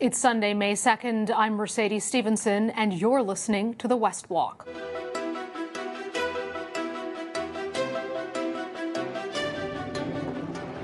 It's 0.00 0.16
Sunday, 0.16 0.54
May 0.54 0.74
2nd. 0.74 1.32
I'm 1.34 1.54
Mercedes 1.54 2.04
Stephenson, 2.04 2.70
and 2.70 2.92
you're 2.92 3.20
listening 3.20 3.74
to 3.74 3.88
the 3.88 3.96
West 3.96 4.28
Block. 4.28 4.64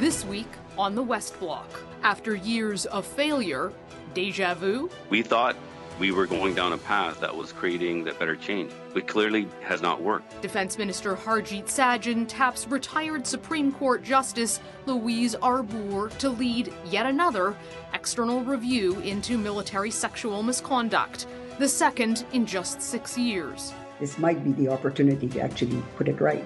This 0.00 0.24
week 0.24 0.48
on 0.76 0.96
the 0.96 1.02
West 1.04 1.38
Block, 1.38 1.70
after 2.02 2.34
years 2.34 2.86
of 2.86 3.06
failure, 3.06 3.72
deja 4.14 4.52
vu. 4.54 4.90
We 5.10 5.22
thought 5.22 5.54
we 5.98 6.10
were 6.10 6.26
going 6.26 6.54
down 6.54 6.72
a 6.72 6.78
path 6.78 7.20
that 7.20 7.34
was 7.34 7.52
creating 7.52 8.04
that 8.04 8.18
better 8.18 8.36
change. 8.36 8.72
It 8.94 9.06
clearly 9.06 9.48
has 9.62 9.80
not 9.80 10.02
worked. 10.02 10.40
Defense 10.42 10.76
Minister 10.76 11.14
Harjit 11.14 11.66
Sajjan 11.66 12.26
taps 12.26 12.66
retired 12.66 13.26
Supreme 13.26 13.72
Court 13.72 14.02
Justice 14.02 14.60
Louise 14.86 15.34
Arbour 15.36 16.08
to 16.18 16.28
lead 16.30 16.72
yet 16.86 17.06
another 17.06 17.56
external 17.92 18.42
review 18.42 18.98
into 19.00 19.38
military 19.38 19.90
sexual 19.90 20.42
misconduct, 20.42 21.26
the 21.58 21.68
second 21.68 22.24
in 22.32 22.44
just 22.44 22.82
six 22.82 23.16
years. 23.16 23.72
This 24.00 24.18
might 24.18 24.42
be 24.42 24.52
the 24.52 24.68
opportunity 24.68 25.28
to 25.28 25.40
actually 25.40 25.82
put 25.96 26.08
it 26.08 26.20
right. 26.20 26.44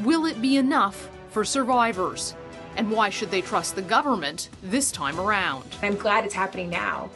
Will 0.00 0.26
it 0.26 0.40
be 0.40 0.56
enough 0.56 1.10
for 1.28 1.44
survivors? 1.44 2.34
And 2.76 2.90
why 2.90 3.10
should 3.10 3.30
they 3.30 3.40
trust 3.40 3.74
the 3.74 3.82
government 3.82 4.50
this 4.62 4.90
time 4.90 5.18
around? 5.18 5.64
I'm 5.82 5.96
glad 5.96 6.24
it's 6.24 6.34
happening 6.34 6.70
now 6.70 7.10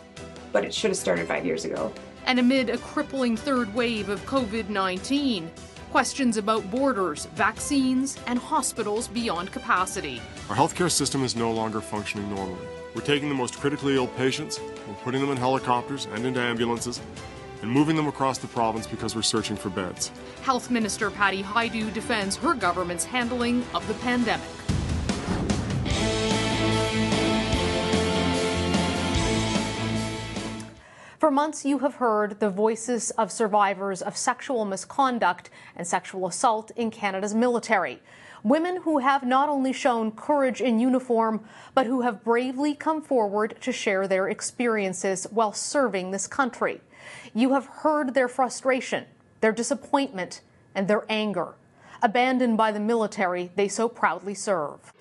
but 0.52 0.64
it 0.64 0.74
should 0.74 0.90
have 0.90 0.98
started 0.98 1.26
five 1.26 1.44
years 1.44 1.64
ago. 1.64 1.92
And 2.26 2.38
amid 2.38 2.70
a 2.70 2.78
crippling 2.78 3.36
third 3.36 3.74
wave 3.74 4.08
of 4.08 4.24
COVID 4.26 4.68
19, 4.68 5.50
questions 5.90 6.36
about 6.36 6.70
borders, 6.70 7.26
vaccines, 7.34 8.16
and 8.26 8.38
hospitals 8.38 9.08
beyond 9.08 9.50
capacity. 9.52 10.20
Our 10.48 10.56
healthcare 10.56 10.90
system 10.90 11.24
is 11.24 11.34
no 11.34 11.50
longer 11.50 11.80
functioning 11.80 12.32
normally. 12.32 12.66
We're 12.94 13.02
taking 13.02 13.28
the 13.28 13.34
most 13.34 13.58
critically 13.58 13.94
ill 13.94 14.08
patients, 14.08 14.60
we're 14.86 14.94
putting 14.94 15.20
them 15.20 15.30
in 15.30 15.36
helicopters 15.36 16.06
and 16.12 16.26
into 16.26 16.40
ambulances, 16.40 17.00
and 17.62 17.70
moving 17.70 17.96
them 17.96 18.08
across 18.08 18.38
the 18.38 18.48
province 18.48 18.86
because 18.86 19.14
we're 19.14 19.22
searching 19.22 19.56
for 19.56 19.68
beds. 19.68 20.10
Health 20.42 20.70
Minister 20.70 21.10
Patty 21.10 21.42
Hajdu 21.42 21.92
defends 21.92 22.36
her 22.36 22.54
government's 22.54 23.04
handling 23.04 23.64
of 23.74 23.86
the 23.86 23.94
pandemic. 23.94 24.46
For 31.30 31.34
months, 31.34 31.64
you 31.64 31.78
have 31.78 31.94
heard 31.94 32.40
the 32.40 32.50
voices 32.50 33.12
of 33.12 33.30
survivors 33.30 34.02
of 34.02 34.16
sexual 34.16 34.64
misconduct 34.64 35.48
and 35.76 35.86
sexual 35.86 36.26
assault 36.26 36.72
in 36.74 36.90
Canada's 36.90 37.36
military. 37.36 38.00
Women 38.42 38.82
who 38.82 38.98
have 38.98 39.22
not 39.24 39.48
only 39.48 39.72
shown 39.72 40.10
courage 40.10 40.60
in 40.60 40.80
uniform, 40.80 41.44
but 41.72 41.86
who 41.86 42.00
have 42.00 42.24
bravely 42.24 42.74
come 42.74 43.00
forward 43.00 43.54
to 43.60 43.70
share 43.70 44.08
their 44.08 44.28
experiences 44.28 45.28
while 45.30 45.52
serving 45.52 46.10
this 46.10 46.26
country. 46.26 46.80
You 47.32 47.54
have 47.54 47.66
heard 47.66 48.14
their 48.14 48.26
frustration, 48.26 49.04
their 49.40 49.52
disappointment, 49.52 50.40
and 50.74 50.88
their 50.88 51.04
anger, 51.08 51.54
abandoned 52.02 52.56
by 52.56 52.72
the 52.72 52.80
military 52.80 53.52
they 53.54 53.68
so 53.68 53.88
proudly 53.88 54.34
serve. 54.34 54.92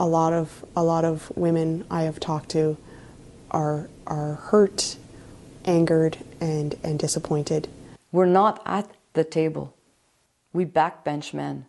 A 0.00 0.06
lot 0.08 0.32
of 0.32 0.64
a 0.74 0.82
lot 0.82 1.04
of 1.04 1.30
women 1.36 1.84
I 1.88 2.02
have 2.02 2.18
talked 2.18 2.48
to 2.48 2.76
are 3.56 3.88
are 4.06 4.34
hurt, 4.34 4.96
angered, 5.64 6.18
and, 6.40 6.76
and 6.82 6.98
disappointed. 6.98 7.68
We're 8.12 8.26
not 8.26 8.62
at 8.66 8.88
the 9.14 9.24
table. 9.24 9.74
We 10.52 10.64
backbench 10.64 11.34
men. 11.34 11.66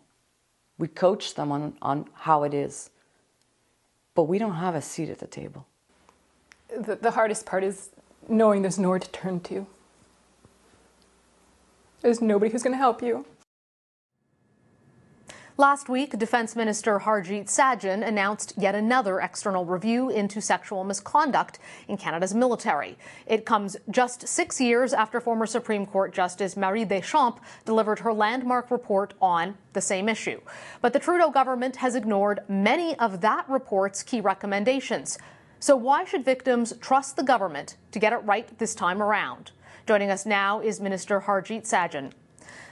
We 0.76 0.86
coach 0.86 1.34
them 1.34 1.50
on, 1.50 1.76
on 1.82 2.06
how 2.14 2.44
it 2.44 2.54
is. 2.54 2.90
But 4.14 4.24
we 4.24 4.38
don't 4.38 4.54
have 4.54 4.74
a 4.74 4.82
seat 4.82 5.08
at 5.08 5.18
the 5.18 5.26
table. 5.26 5.66
The, 6.68 6.96
the 6.96 7.10
hardest 7.12 7.46
part 7.46 7.64
is 7.64 7.90
knowing 8.28 8.62
there's 8.62 8.78
nowhere 8.78 8.98
to 8.98 9.10
turn 9.10 9.40
to. 9.40 9.66
There's 12.02 12.20
nobody 12.20 12.52
who's 12.52 12.62
going 12.62 12.74
to 12.74 12.78
help 12.78 13.02
you. 13.02 13.24
Last 15.60 15.88
week, 15.88 16.16
Defense 16.16 16.54
Minister 16.54 17.00
Harjit 17.00 17.46
Sajjan 17.46 18.06
announced 18.06 18.52
yet 18.56 18.76
another 18.76 19.18
external 19.18 19.64
review 19.64 20.08
into 20.08 20.40
sexual 20.40 20.84
misconduct 20.84 21.58
in 21.88 21.96
Canada's 21.96 22.32
military. 22.32 22.96
It 23.26 23.44
comes 23.44 23.76
just 23.90 24.28
six 24.28 24.60
years 24.60 24.92
after 24.92 25.20
former 25.20 25.46
Supreme 25.46 25.84
Court 25.84 26.14
Justice 26.14 26.56
Marie 26.56 26.84
Deschamps 26.84 27.40
delivered 27.64 27.98
her 27.98 28.12
landmark 28.12 28.70
report 28.70 29.14
on 29.20 29.58
the 29.72 29.80
same 29.80 30.08
issue. 30.08 30.40
But 30.80 30.92
the 30.92 31.00
Trudeau 31.00 31.28
government 31.28 31.74
has 31.74 31.96
ignored 31.96 32.38
many 32.48 32.96
of 33.00 33.20
that 33.22 33.48
report's 33.48 34.04
key 34.04 34.20
recommendations. 34.20 35.18
So 35.58 35.74
why 35.74 36.04
should 36.04 36.24
victims 36.24 36.72
trust 36.80 37.16
the 37.16 37.24
government 37.24 37.74
to 37.90 37.98
get 37.98 38.12
it 38.12 38.18
right 38.18 38.56
this 38.60 38.76
time 38.76 39.02
around? 39.02 39.50
Joining 39.88 40.08
us 40.08 40.24
now 40.24 40.60
is 40.60 40.78
Minister 40.78 41.22
Harjit 41.22 41.62
Sajjan. 41.62 42.12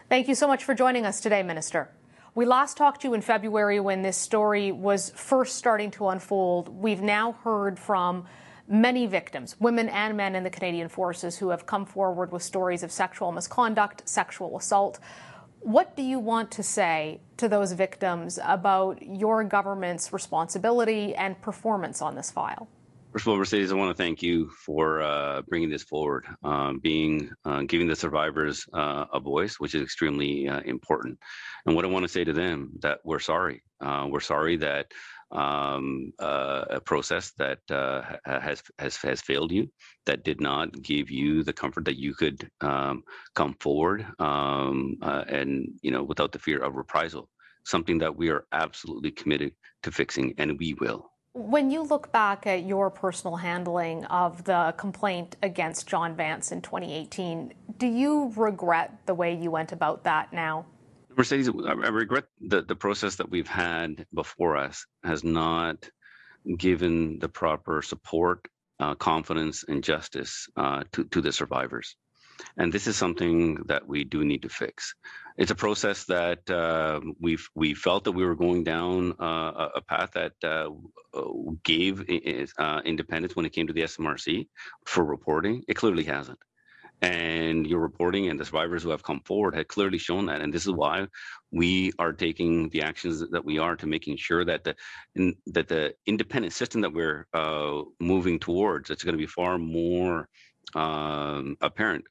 Thank 0.09 0.29
you 0.29 0.37
so 0.37 0.47
much 0.47 0.63
for 0.63 0.73
joining 0.73 1.05
us 1.05 1.21
today, 1.21 1.43
Minister. 1.43 1.91
We 2.37 2.45
last 2.45 2.77
talked 2.77 3.01
to 3.01 3.09
you 3.09 3.15
in 3.15 3.23
February 3.23 3.81
when 3.81 4.03
this 4.03 4.19
story 4.19 4.71
was 4.71 5.09
first 5.17 5.57
starting 5.57 5.91
to 5.93 6.09
unfold. 6.09 6.69
We've 6.69 7.01
now 7.01 7.33
heard 7.33 7.79
from 7.79 8.27
many 8.69 9.07
victims, 9.07 9.57
women 9.59 9.89
and 9.89 10.19
men 10.19 10.35
in 10.35 10.45
the 10.45 10.51
Canadian 10.51 10.91
Forces, 10.91 11.39
who 11.39 11.49
have 11.49 11.65
come 11.65 11.87
forward 11.87 12.33
with 12.33 12.43
stories 12.43 12.83
of 12.83 12.93
sexual 12.93 13.33
misconduct, 13.33 14.07
sexual 14.07 14.59
assault. 14.59 14.99
What 15.61 15.97
do 15.97 16.03
you 16.03 16.19
want 16.19 16.51
to 16.51 16.63
say 16.63 17.23
to 17.39 17.49
those 17.49 17.73
victims 17.73 18.39
about 18.45 19.01
your 19.01 19.43
government's 19.43 20.13
responsibility 20.13 21.15
and 21.15 21.41
performance 21.41 22.03
on 22.03 22.17
this 22.17 22.31
file? 22.31 22.69
First 23.17 23.29
of 23.29 23.31
all, 23.31 23.39
Mercedes, 23.39 23.73
I 23.73 23.77
want 23.77 23.97
to 23.97 24.03
thank 24.03 24.23
you 24.23 24.51
for 24.51 25.01
uh, 25.01 25.41
bringing 25.49 25.71
this 25.71 25.83
forward, 25.83 26.27
um, 26.45 26.81
being 26.81 27.31
uh, 27.47 27.63
giving 27.63 27.87
the 27.87 27.97
survivors 27.97 28.67
uh, 28.75 29.07
a 29.11 29.19
voice, 29.19 29.59
which 29.59 29.75
is 29.75 29.81
extremely 29.81 30.47
uh, 30.51 30.61
important. 30.67 31.19
And 31.65 31.75
what 31.75 31.87
I 31.87 31.89
want 31.89 32.03
to 32.03 32.11
say 32.11 32.25
to 32.25 32.35
them 32.35 32.73
that 32.81 32.99
we're 33.05 33.19
sorry. 33.19 33.63
Uh, 33.81 34.07
we're 34.11 34.21
sorry 34.21 34.59
that 34.59 34.93
um, 35.31 36.13
uh, 36.19 36.67
a 36.69 36.81
process 36.83 37.33
that 37.39 37.61
has 38.27 38.63
has 38.79 38.99
has 38.99 39.23
failed 39.23 39.51
you, 39.51 39.71
that 40.05 40.23
did 40.23 40.43
not 40.43 40.83
give 40.83 41.11
you 41.11 41.43
the 41.43 41.55
comfort 41.55 41.87
that 41.87 41.99
you 41.99 42.13
could 42.13 42.51
um, 42.61 43.03
come 43.35 43.55
forward, 43.61 44.05
um, 44.19 44.99
and 45.01 45.69
you 45.81 45.91
know, 45.91 46.03
without 46.03 46.33
the 46.33 46.39
fear 46.39 46.63
of 46.63 46.75
reprisal. 46.75 47.31
Something 47.65 47.97
that 48.01 48.15
we 48.15 48.29
are 48.29 48.45
absolutely 48.53 49.11
committed 49.11 49.53
to 49.85 49.91
fixing, 49.91 50.35
and 50.37 50.59
we 50.59 50.75
will. 50.75 51.09
When 51.37 51.71
you 51.71 51.83
look 51.83 52.11
back 52.13 52.47
at 52.47 52.65
your 52.65 52.89
personal 52.89 53.37
handling 53.37 54.07
of 54.07 54.45
the 54.45 54.73
complaint 54.79 55.37
against 55.43 55.87
John 55.87 56.17
Vance 56.17 56.51
in 56.51 56.63
2018, 56.63 57.53
do 57.77 57.87
you 57.87 58.33
regret 58.35 58.99
the 59.05 59.13
way 59.13 59.37
you 59.37 59.51
went 59.51 59.71
about 59.71 60.05
that 60.05 60.33
now? 60.33 60.65
Mercedes, 61.15 61.51
I 61.51 61.73
regret 61.73 62.25
that 62.49 62.69
the 62.69 62.75
process 62.75 63.17
that 63.17 63.29
we've 63.29 63.47
had 63.47 64.07
before 64.15 64.57
us 64.57 64.87
has 65.05 65.25
not 65.25 65.91
given 66.57 67.19
the 67.19 67.29
proper 67.29 67.83
support, 67.83 68.49
uh, 68.81 68.95
confidence, 68.95 69.63
and 69.69 69.85
justice 69.85 70.49
uh, 70.57 70.85
to, 70.93 71.05
to 71.05 71.21
the 71.21 71.33
survivors. 71.33 71.97
And 72.57 72.73
this 72.73 72.87
is 72.87 72.97
something 72.97 73.57
that 73.67 73.87
we 73.87 74.05
do 74.05 74.25
need 74.25 74.41
to 74.41 74.49
fix. 74.49 74.95
It's 75.39 75.51
a 75.51 75.55
process 75.55 76.05
that 76.05 76.49
uh, 76.49 77.01
we've 77.21 77.47
we 77.55 77.75
felt 77.75 78.05
that 78.05 78.13
we 78.13 78.25
were 78.25 78.35
going 78.35 78.65
down 78.65 79.13
uh, 79.21 79.69
a 79.75 79.83
path 79.83 80.13
that 80.13 80.33
uh, 80.43 80.71
gave 81.63 82.05
uh, 82.59 82.81
independence 82.85 83.37
when 83.37 83.45
it 83.45 83.53
came 83.53 83.67
to 83.67 83.73
the 83.75 83.83
SMRC 83.83 84.49
for 84.87 85.05
reporting. 85.05 85.63
It 85.69 85.75
clearly 85.75 86.05
hasn't. 86.05 86.39
And 87.03 87.67
your 87.67 87.81
reporting 87.81 88.29
and 88.29 88.41
the 88.41 88.47
survivors 88.47 88.83
who 88.83 88.89
have 88.89 89.03
come 89.03 89.21
forward 89.21 89.55
had 89.55 89.69
clearly 89.69 89.99
shown 89.99 90.27
that. 90.27 90.41
And 90.41 90.53
this 90.53 90.65
is 90.65 90.73
why 90.73 91.07
we 91.51 91.93
are 91.99 92.15
taking 92.15 92.71
the 92.71 92.83
actions 92.83 93.23
that 93.31 93.45
we 93.45 93.59
are 93.59 93.77
to 93.77 93.87
making 93.87 94.17
sure 94.17 94.43
that 94.47 94.65
the 94.65 94.75
in, 95.15 95.37
that 95.49 95.69
the 95.69 95.95
independent 96.07 96.55
system 96.55 96.81
that 96.81 96.95
we're 96.95 97.27
uh, 97.35 97.83
moving 98.01 98.39
towards, 98.39 98.89
it's 98.89 99.05
going 99.05 99.13
to 99.13 99.19
be 99.19 99.27
far 99.27 99.59
more 99.59 100.31
um, 100.75 101.59
apparent 101.61 102.07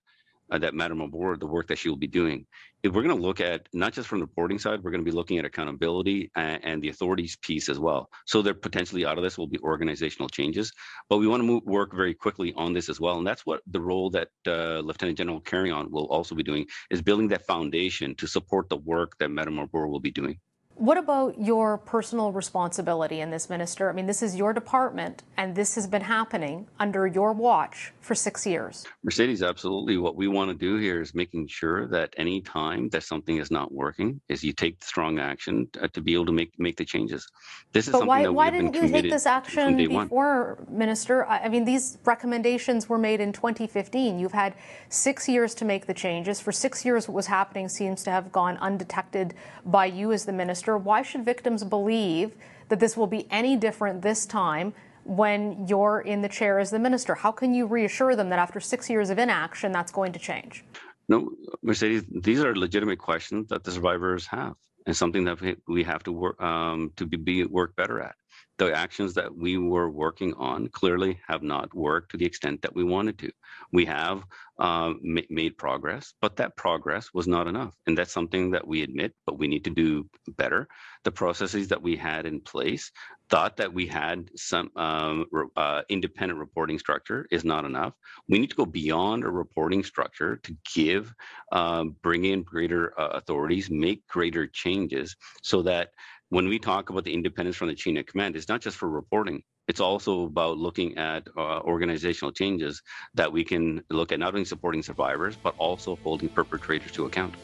uh, 0.51 0.59
that 0.59 0.75
Madam 0.75 1.01
Arbour, 1.01 1.37
the 1.37 1.47
work 1.47 1.67
that 1.67 1.77
she 1.77 1.89
will 1.89 1.95
be 1.97 2.07
doing. 2.07 2.45
If 2.85 2.93
we're 2.93 3.01
going 3.01 3.17
to 3.17 3.21
look 3.21 3.41
at 3.41 3.67
not 3.73 3.93
just 3.93 4.07
from 4.07 4.19
the 4.19 4.27
reporting 4.27 4.59
side, 4.59 4.83
we're 4.83 4.91
going 4.91 5.03
to 5.03 5.11
be 5.11 5.15
looking 5.15 5.39
at 5.39 5.45
accountability 5.45 6.29
and, 6.35 6.63
and, 6.63 6.83
the 6.83 6.89
authorities 6.89 7.35
piece 7.35 7.67
as 7.67 7.79
well. 7.79 8.11
So 8.27 8.43
there 8.43 8.53
potentially 8.53 9.07
out 9.07 9.17
of 9.17 9.23
this 9.23 9.39
will 9.39 9.47
be 9.47 9.57
organizational 9.57 10.29
changes, 10.29 10.71
but 11.09 11.17
we 11.17 11.25
want 11.25 11.41
to 11.41 11.47
move, 11.47 11.63
work 11.65 11.95
very 11.95 12.13
quickly 12.13 12.53
on 12.55 12.73
this 12.73 12.87
as 12.87 12.99
well. 12.99 13.17
And 13.17 13.25
that's 13.25 13.43
what 13.43 13.61
the 13.65 13.81
role 13.81 14.11
that 14.11 14.27
uh, 14.45 14.81
Lieutenant 14.81 15.17
General 15.17 15.41
Carignan 15.41 15.89
will 15.89 16.05
also 16.05 16.35
be 16.35 16.43
doing 16.43 16.67
is 16.91 17.01
building 17.01 17.29
that 17.29 17.47
foundation 17.47 18.13
to 18.17 18.27
support 18.27 18.69
the 18.69 18.77
work 18.77 19.17
that 19.17 19.31
Arbour 19.35 19.87
will 19.87 19.99
be 19.99 20.11
doing. 20.11 20.39
What 20.75 20.97
about 20.97 21.39
your 21.39 21.77
personal 21.77 22.33
responsibility 22.33 23.21
in 23.21 23.29
this, 23.29 23.49
Minister? 23.49 23.89
I 23.89 23.93
mean, 23.93 24.07
this 24.07 24.21
is 24.21 24.35
your 24.35 24.51
department, 24.51 25.23
and 25.37 25.55
this 25.55 25.75
has 25.75 25.87
been 25.87 26.01
happening 26.01 26.67
under 26.77 27.07
your 27.07 27.31
watch 27.31 27.93
for 28.01 28.13
six 28.13 28.45
years. 28.45 28.85
Mercedes, 29.01 29.41
absolutely. 29.41 29.97
What 29.97 30.17
we 30.17 30.27
want 30.27 30.51
to 30.51 30.53
do 30.53 30.75
here 30.75 31.01
is 31.01 31.15
making 31.15 31.47
sure 31.47 31.87
that 31.87 32.13
any 32.17 32.41
time 32.41 32.89
that 32.89 33.03
something 33.03 33.37
is 33.37 33.49
not 33.49 33.71
working, 33.71 34.19
is 34.27 34.43
you 34.43 34.51
take 34.51 34.83
strong 34.83 35.17
action 35.17 35.69
to, 35.73 35.87
to 35.87 36.01
be 36.01 36.13
able 36.13 36.25
to 36.25 36.33
make 36.33 36.51
make 36.59 36.75
the 36.75 36.83
changes. 36.83 37.25
This 37.71 37.87
is 37.87 37.93
but 37.93 37.99
something 37.99 38.07
why, 38.09 38.23
that 38.23 38.33
why 38.33 38.49
we've 38.49 38.61
been 38.63 38.71
didn't 38.71 38.93
you 38.93 39.01
take 39.01 39.11
this 39.11 39.25
action 39.25 39.77
day 39.77 39.87
one. 39.87 40.07
before, 40.07 40.65
Minister? 40.69 41.25
I 41.25 41.45
I 41.45 41.47
mean, 41.47 41.63
these 41.63 41.99
recommendations 42.03 42.89
were 42.89 42.97
made 42.97 43.21
in 43.21 43.31
2015. 43.31 44.19
You've 44.19 44.33
had 44.33 44.55
six 44.89 45.29
years 45.29 45.53
to 45.55 45.63
make 45.63 45.85
the 45.85 45.93
changes. 45.93 46.41
For 46.41 46.51
six 46.51 46.83
years, 46.83 47.07
what 47.07 47.15
was 47.15 47.27
happening 47.27 47.69
seems 47.69 48.03
to 48.03 48.11
have 48.11 48.31
gone 48.31 48.57
undetected 48.57 49.35
by 49.63 49.85
you 49.85 50.11
as 50.11 50.25
the 50.25 50.33
minister. 50.33 50.64
Why 50.73 51.01
should 51.01 51.23
victims 51.23 51.63
believe 51.63 52.27
that 52.69 52.79
this 52.79 52.97
will 52.97 53.11
be 53.17 53.27
any 53.29 53.55
different 53.55 54.01
this 54.01 54.25
time 54.25 54.73
when 55.03 55.67
you're 55.67 56.01
in 56.01 56.21
the 56.21 56.29
chair 56.29 56.57
as 56.59 56.71
the 56.71 56.79
minister? 56.79 57.13
How 57.15 57.31
can 57.31 57.53
you 57.53 57.65
reassure 57.67 58.15
them 58.15 58.29
that 58.29 58.39
after 58.39 58.59
six 58.59 58.89
years 58.89 59.09
of 59.11 59.17
inaction, 59.19 59.71
that's 59.71 59.91
going 59.91 60.13
to 60.13 60.19
change? 60.19 60.63
No, 61.07 61.29
Mercedes, 61.61 62.03
these 62.09 62.41
are 62.43 62.55
legitimate 62.55 62.97
questions 62.97 63.49
that 63.49 63.63
the 63.63 63.71
survivors 63.71 64.25
have, 64.27 64.55
and 64.87 64.95
something 64.97 65.23
that 65.25 65.37
we- 65.67 65.83
have 65.83 66.03
to 66.03 66.11
work 66.11 66.41
um, 66.41 66.91
to 66.97 67.05
be, 67.05 67.17
be 67.17 67.45
work 67.45 67.75
better 67.75 68.01
at. 68.01 68.15
The 68.57 68.73
actions 68.73 69.13
that 69.15 69.35
we 69.35 69.57
were 69.57 69.89
working 69.89 70.33
on 70.35 70.69
clearly 70.69 71.19
have 71.27 71.43
not 71.43 71.73
worked 71.75 72.11
to 72.11 72.17
the 72.17 72.25
extent 72.25 72.61
that 72.61 72.75
we 72.75 72.83
wanted 72.83 73.19
to. 73.19 73.31
We 73.73 73.85
have 73.85 74.23
uh, 74.59 74.93
ma- 75.01 75.21
made 75.29 75.57
progress, 75.57 76.13
but 76.21 76.37
that 76.37 76.55
progress 76.55 77.09
was 77.13 77.27
not 77.27 77.47
enough, 77.47 77.75
and 77.85 77.97
that's 77.97 78.13
something 78.13 78.51
that 78.51 78.65
we 78.65 78.81
admit. 78.81 79.13
But 79.25 79.39
we 79.39 79.47
need 79.47 79.65
to 79.65 79.71
do 79.71 80.09
better. 80.37 80.67
The 81.03 81.11
processes 81.11 81.67
that 81.67 81.81
we 81.81 81.97
had 81.97 82.25
in 82.25 82.39
place 82.41 82.91
thought 83.29 83.57
that 83.57 83.73
we 83.73 83.87
had 83.87 84.29
some 84.35 84.69
um, 84.75 85.25
re- 85.31 85.47
uh, 85.57 85.81
independent 85.89 86.39
reporting 86.39 86.79
structure 86.79 87.27
is 87.31 87.43
not 87.43 87.65
enough. 87.65 87.93
We 88.29 88.39
need 88.39 88.51
to 88.51 88.55
go 88.55 88.65
beyond 88.65 89.23
a 89.23 89.29
reporting 89.29 89.83
structure 89.83 90.37
to 90.37 90.55
give, 90.73 91.13
um, 91.51 91.95
bring 92.01 92.25
in 92.25 92.43
greater 92.43 92.97
uh, 92.99 93.09
authorities, 93.09 93.69
make 93.69 94.05
greater 94.07 94.47
changes, 94.47 95.15
so 95.41 95.61
that 95.63 95.89
when 96.29 96.47
we 96.47 96.59
talk 96.59 96.89
about 96.89 97.03
the 97.03 97.13
independence 97.13 97.55
from 97.55 97.67
the 97.67 97.75
chain 97.75 97.97
of 97.97 98.05
command, 98.05 98.35
it's 98.35 98.49
not 98.49 98.61
just 98.61 98.77
for 98.77 98.89
reporting. 98.89 99.43
It's 99.67 99.79
also 99.79 100.25
about 100.25 100.57
looking 100.57 100.97
at 100.97 101.27
uh, 101.37 101.59
organizational 101.61 102.31
changes 102.31 102.81
that 103.13 103.31
we 103.31 103.43
can 103.43 103.81
look 103.89 104.11
at 104.11 104.19
not 104.19 104.33
only 104.33 104.45
supporting 104.45 104.83
survivors, 104.83 105.35
but 105.41 105.55
also 105.57 105.97
holding 106.03 106.29
perpetrators 106.29 106.91
to 106.93 107.05
account. 107.05 107.35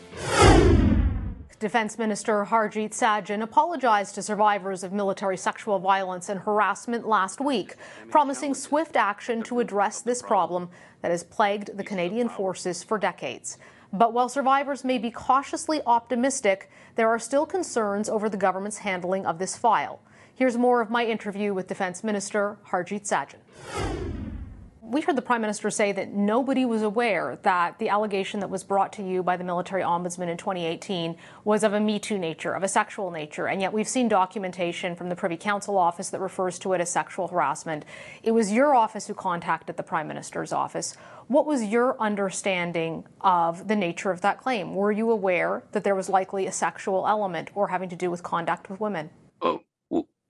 Defense 1.60 2.00
Minister 2.00 2.44
Harjit 2.44 2.90
Sajjan 2.90 3.44
apologized 3.44 4.16
to 4.16 4.24
survivors 4.24 4.84
of 4.84 4.92
military 4.92 5.38
sexual 5.38 5.78
violence 5.78 6.28
and 6.28 6.40
harassment 6.40 7.08
last 7.08 7.40
week, 7.40 7.76
promising 8.10 8.56
swift 8.56 8.96
action 8.96 9.44
to 9.44 9.60
address 9.60 10.02
this 10.02 10.24
problem 10.24 10.70
that 11.04 11.12
has 11.12 11.24
plagued 11.24 11.78
the 11.78 11.84
Canadian 11.84 12.30
forces 12.30 12.84
for 12.84 12.98
decades. 12.98 13.60
But 13.94 14.14
while 14.14 14.30
survivors 14.30 14.84
may 14.84 14.98
be 14.98 15.12
cautiously 15.12 15.82
optimistic, 15.86 16.70
there 16.96 17.10
are 17.10 17.20
still 17.20 17.46
concerns 17.46 18.10
over 18.10 18.30
the 18.30 18.38
government's 18.38 18.80
handling 18.80 19.26
of 19.26 19.38
this 19.38 19.58
file. 19.58 20.00
Here's 20.34 20.58
more 20.58 20.82
of 20.82 20.90
my 20.90 21.06
interview 21.06 21.54
with 21.54 21.68
Defense 21.68 22.04
Minister 22.04 22.58
Harjit 22.70 23.08
Sajjan 23.08 24.12
we 24.92 25.00
heard 25.00 25.16
the 25.16 25.22
Prime 25.22 25.40
Minister 25.40 25.70
say 25.70 25.94
that 25.94 26.12
nobody 26.12 26.66
was 26.66 26.82
aware 26.82 27.40
that 27.44 27.80
the 27.80 27.88
allegation 27.88 28.42
that 28.42 28.50
was 28.50 28.62
brought 28.62 28.92
to 28.94 29.04
you 29.04 29.24
by 29.24 29.38
the 29.38 29.44
military 29.44 29.84
ombudsman 29.84 30.28
in 30.28 30.36
2018 30.36 31.16
was 31.46 31.64
of 31.64 31.72
a 31.72 31.80
Me 31.80 31.98
Too 31.98 32.18
nature, 32.18 32.54
of 32.54 32.62
a 32.62 32.68
sexual 32.68 33.10
nature. 33.10 33.48
And 33.48 33.62
yet 33.62 33.72
we've 33.72 33.88
seen 33.88 34.10
documentation 34.10 34.96
from 34.98 35.08
the 35.08 35.16
Privy 35.16 35.38
Council 35.38 35.78
office 35.78 36.10
that 36.10 36.20
refers 36.20 36.60
to 36.60 36.74
it 36.74 36.82
as 36.82 36.90
sexual 36.90 37.30
harassment. 37.30 37.86
It 38.22 38.32
was 38.32 38.52
your 38.52 38.76
office 38.76 39.08
who 39.08 39.14
contacted 39.14 39.78
the 39.78 39.84
Prime 39.84 40.10
Minister's 40.10 40.52
office. 40.52 40.98
What 41.28 41.46
was 41.46 41.64
your 41.64 42.00
understanding 42.02 43.06
of 43.22 43.70
the 43.70 43.78
nature 43.78 44.12
of 44.12 44.20
that 44.22 44.40
claim? 44.40 44.76
Were 44.76 44.92
you 44.92 45.10
aware 45.10 45.64
that 45.72 45.86
there 45.86 45.96
was 45.96 46.10
likely 46.10 46.48
a 46.48 46.52
sexual 46.52 47.08
element 47.08 47.50
or 47.56 47.70
having 47.70 47.88
to 47.90 47.96
do 47.96 48.12
with 48.12 48.24
conduct 48.24 48.70
with 48.70 48.82
women? 48.82 49.10
Oh, 49.42 49.62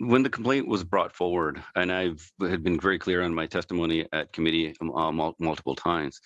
when 0.01 0.23
the 0.23 0.29
complaint 0.29 0.67
was 0.67 0.83
brought 0.83 1.15
forward, 1.15 1.63
and 1.75 1.91
I've 1.91 2.31
had 2.41 2.63
been 2.63 2.79
very 2.79 2.97
clear 2.97 3.21
on 3.21 3.35
my 3.35 3.45
testimony 3.45 4.07
at 4.11 4.33
committee 4.33 4.75
um, 4.81 4.91
uh, 4.91 5.11
mul- 5.11 5.35
multiple 5.39 5.75
times, 5.75 6.19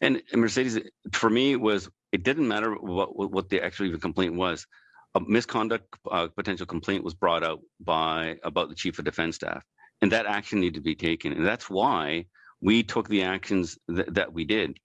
and, 0.00 0.22
Mercedes, 0.34 0.78
for 1.12 1.30
me, 1.30 1.56
was 1.56 1.88
it 2.12 2.22
didn't 2.24 2.46
matter 2.46 2.74
what 2.74 3.16
what 3.16 3.48
the 3.48 3.62
actual 3.64 3.96
complaint 3.98 4.34
was. 4.34 4.66
A 5.14 5.20
misconduct 5.20 5.86
uh, 6.10 6.28
potential 6.28 6.66
complaint 6.66 7.04
was 7.04 7.14
brought 7.14 7.44
out 7.44 7.60
by 7.80 8.36
about 8.44 8.68
the 8.68 8.74
chief 8.74 8.98
of 8.98 9.04
defense 9.04 9.36
staff, 9.36 9.64
and 10.00 10.12
that 10.12 10.26
action 10.26 10.60
needed 10.60 10.74
to 10.74 10.80
be 10.80 10.94
taken, 10.94 11.32
and 11.32 11.46
that's 11.46 11.70
why 11.70 12.26
we 12.60 12.82
took 12.82 13.08
the 13.08 13.22
actions 13.22 13.78
th- 13.94 14.08
that 14.08 14.32
we 14.32 14.44
did, 14.44 14.78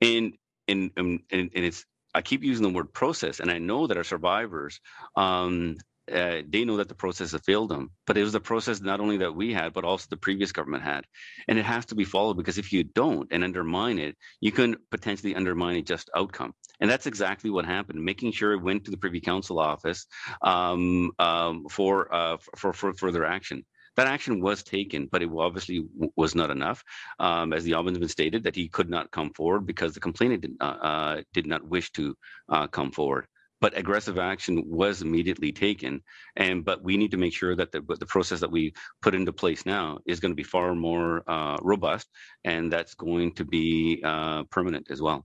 and 0.00 0.34
and 0.68 0.90
and 0.96 1.20
and 1.30 1.50
and 1.54 1.64
it's 1.64 1.84
I 2.14 2.22
keep 2.22 2.44
using 2.44 2.62
the 2.62 2.70
word 2.70 2.92
process, 2.92 3.40
and 3.40 3.50
I 3.50 3.58
know 3.58 3.86
that 3.86 3.96
our 3.96 4.04
survivors 4.04 4.80
um, 5.16 5.76
uh, 6.12 6.42
they 6.48 6.64
know 6.64 6.76
that 6.76 6.88
the 6.88 6.94
process 6.94 7.32
has 7.32 7.40
failed 7.42 7.70
them. 7.70 7.90
But 8.06 8.18
it 8.18 8.22
was 8.22 8.32
the 8.32 8.40
process 8.40 8.80
not 8.80 9.00
only 9.00 9.18
that 9.18 9.34
we 9.34 9.52
had, 9.52 9.72
but 9.72 9.84
also 9.84 10.06
the 10.08 10.16
previous 10.16 10.52
government 10.52 10.82
had. 10.82 11.04
And 11.48 11.58
it 11.58 11.64
has 11.64 11.86
to 11.86 11.94
be 11.94 12.04
followed 12.04 12.36
because 12.36 12.58
if 12.58 12.72
you 12.72 12.84
don't 12.84 13.28
and 13.30 13.44
undermine 13.44 13.98
it, 13.98 14.16
you 14.40 14.52
can 14.52 14.76
potentially 14.90 15.34
undermine 15.34 15.76
a 15.76 15.82
just 15.82 16.10
outcome. 16.14 16.54
And 16.80 16.90
that's 16.90 17.06
exactly 17.06 17.50
what 17.50 17.64
happened, 17.64 18.04
making 18.04 18.32
sure 18.32 18.52
it 18.52 18.62
went 18.62 18.84
to 18.84 18.90
the 18.90 18.96
Privy 18.96 19.20
Council 19.20 19.58
office 19.58 20.06
um, 20.42 21.12
um, 21.18 21.66
for, 21.70 22.12
uh, 22.14 22.36
for, 22.56 22.72
for 22.72 22.92
further 22.94 23.24
action. 23.24 23.64
That 23.96 24.08
action 24.08 24.40
was 24.40 24.64
taken, 24.64 25.06
but 25.10 25.22
it 25.22 25.30
obviously 25.32 25.86
was 26.16 26.34
not 26.34 26.50
enough. 26.50 26.82
Um, 27.20 27.52
as 27.52 27.62
the 27.62 27.72
ombudsman 27.72 28.10
stated, 28.10 28.42
that 28.42 28.56
he 28.56 28.68
could 28.68 28.90
not 28.90 29.12
come 29.12 29.30
forward 29.34 29.66
because 29.66 29.94
the 29.94 30.00
complainant 30.00 30.42
did 30.42 30.58
not, 30.58 30.78
uh, 30.82 31.22
did 31.32 31.46
not 31.46 31.64
wish 31.64 31.92
to 31.92 32.16
uh, 32.48 32.66
come 32.66 32.90
forward 32.90 33.28
but 33.64 33.78
aggressive 33.78 34.18
action 34.18 34.62
was 34.66 35.00
immediately 35.00 35.50
taken 35.50 36.02
and 36.36 36.66
but 36.66 36.84
we 36.84 36.98
need 36.98 37.10
to 37.10 37.16
make 37.16 37.32
sure 37.32 37.56
that 37.56 37.72
the, 37.72 37.80
the 37.98 38.04
process 38.04 38.40
that 38.40 38.50
we 38.50 38.74
put 39.00 39.14
into 39.14 39.32
place 39.32 39.64
now 39.64 39.98
is 40.04 40.20
going 40.20 40.32
to 40.32 40.36
be 40.36 40.42
far 40.42 40.74
more 40.74 41.22
uh, 41.26 41.56
robust 41.62 42.06
and 42.44 42.70
that's 42.70 42.92
going 42.92 43.32
to 43.32 43.42
be 43.42 44.02
uh, 44.04 44.44
permanent 44.56 44.86
as 44.90 45.00
well 45.00 45.24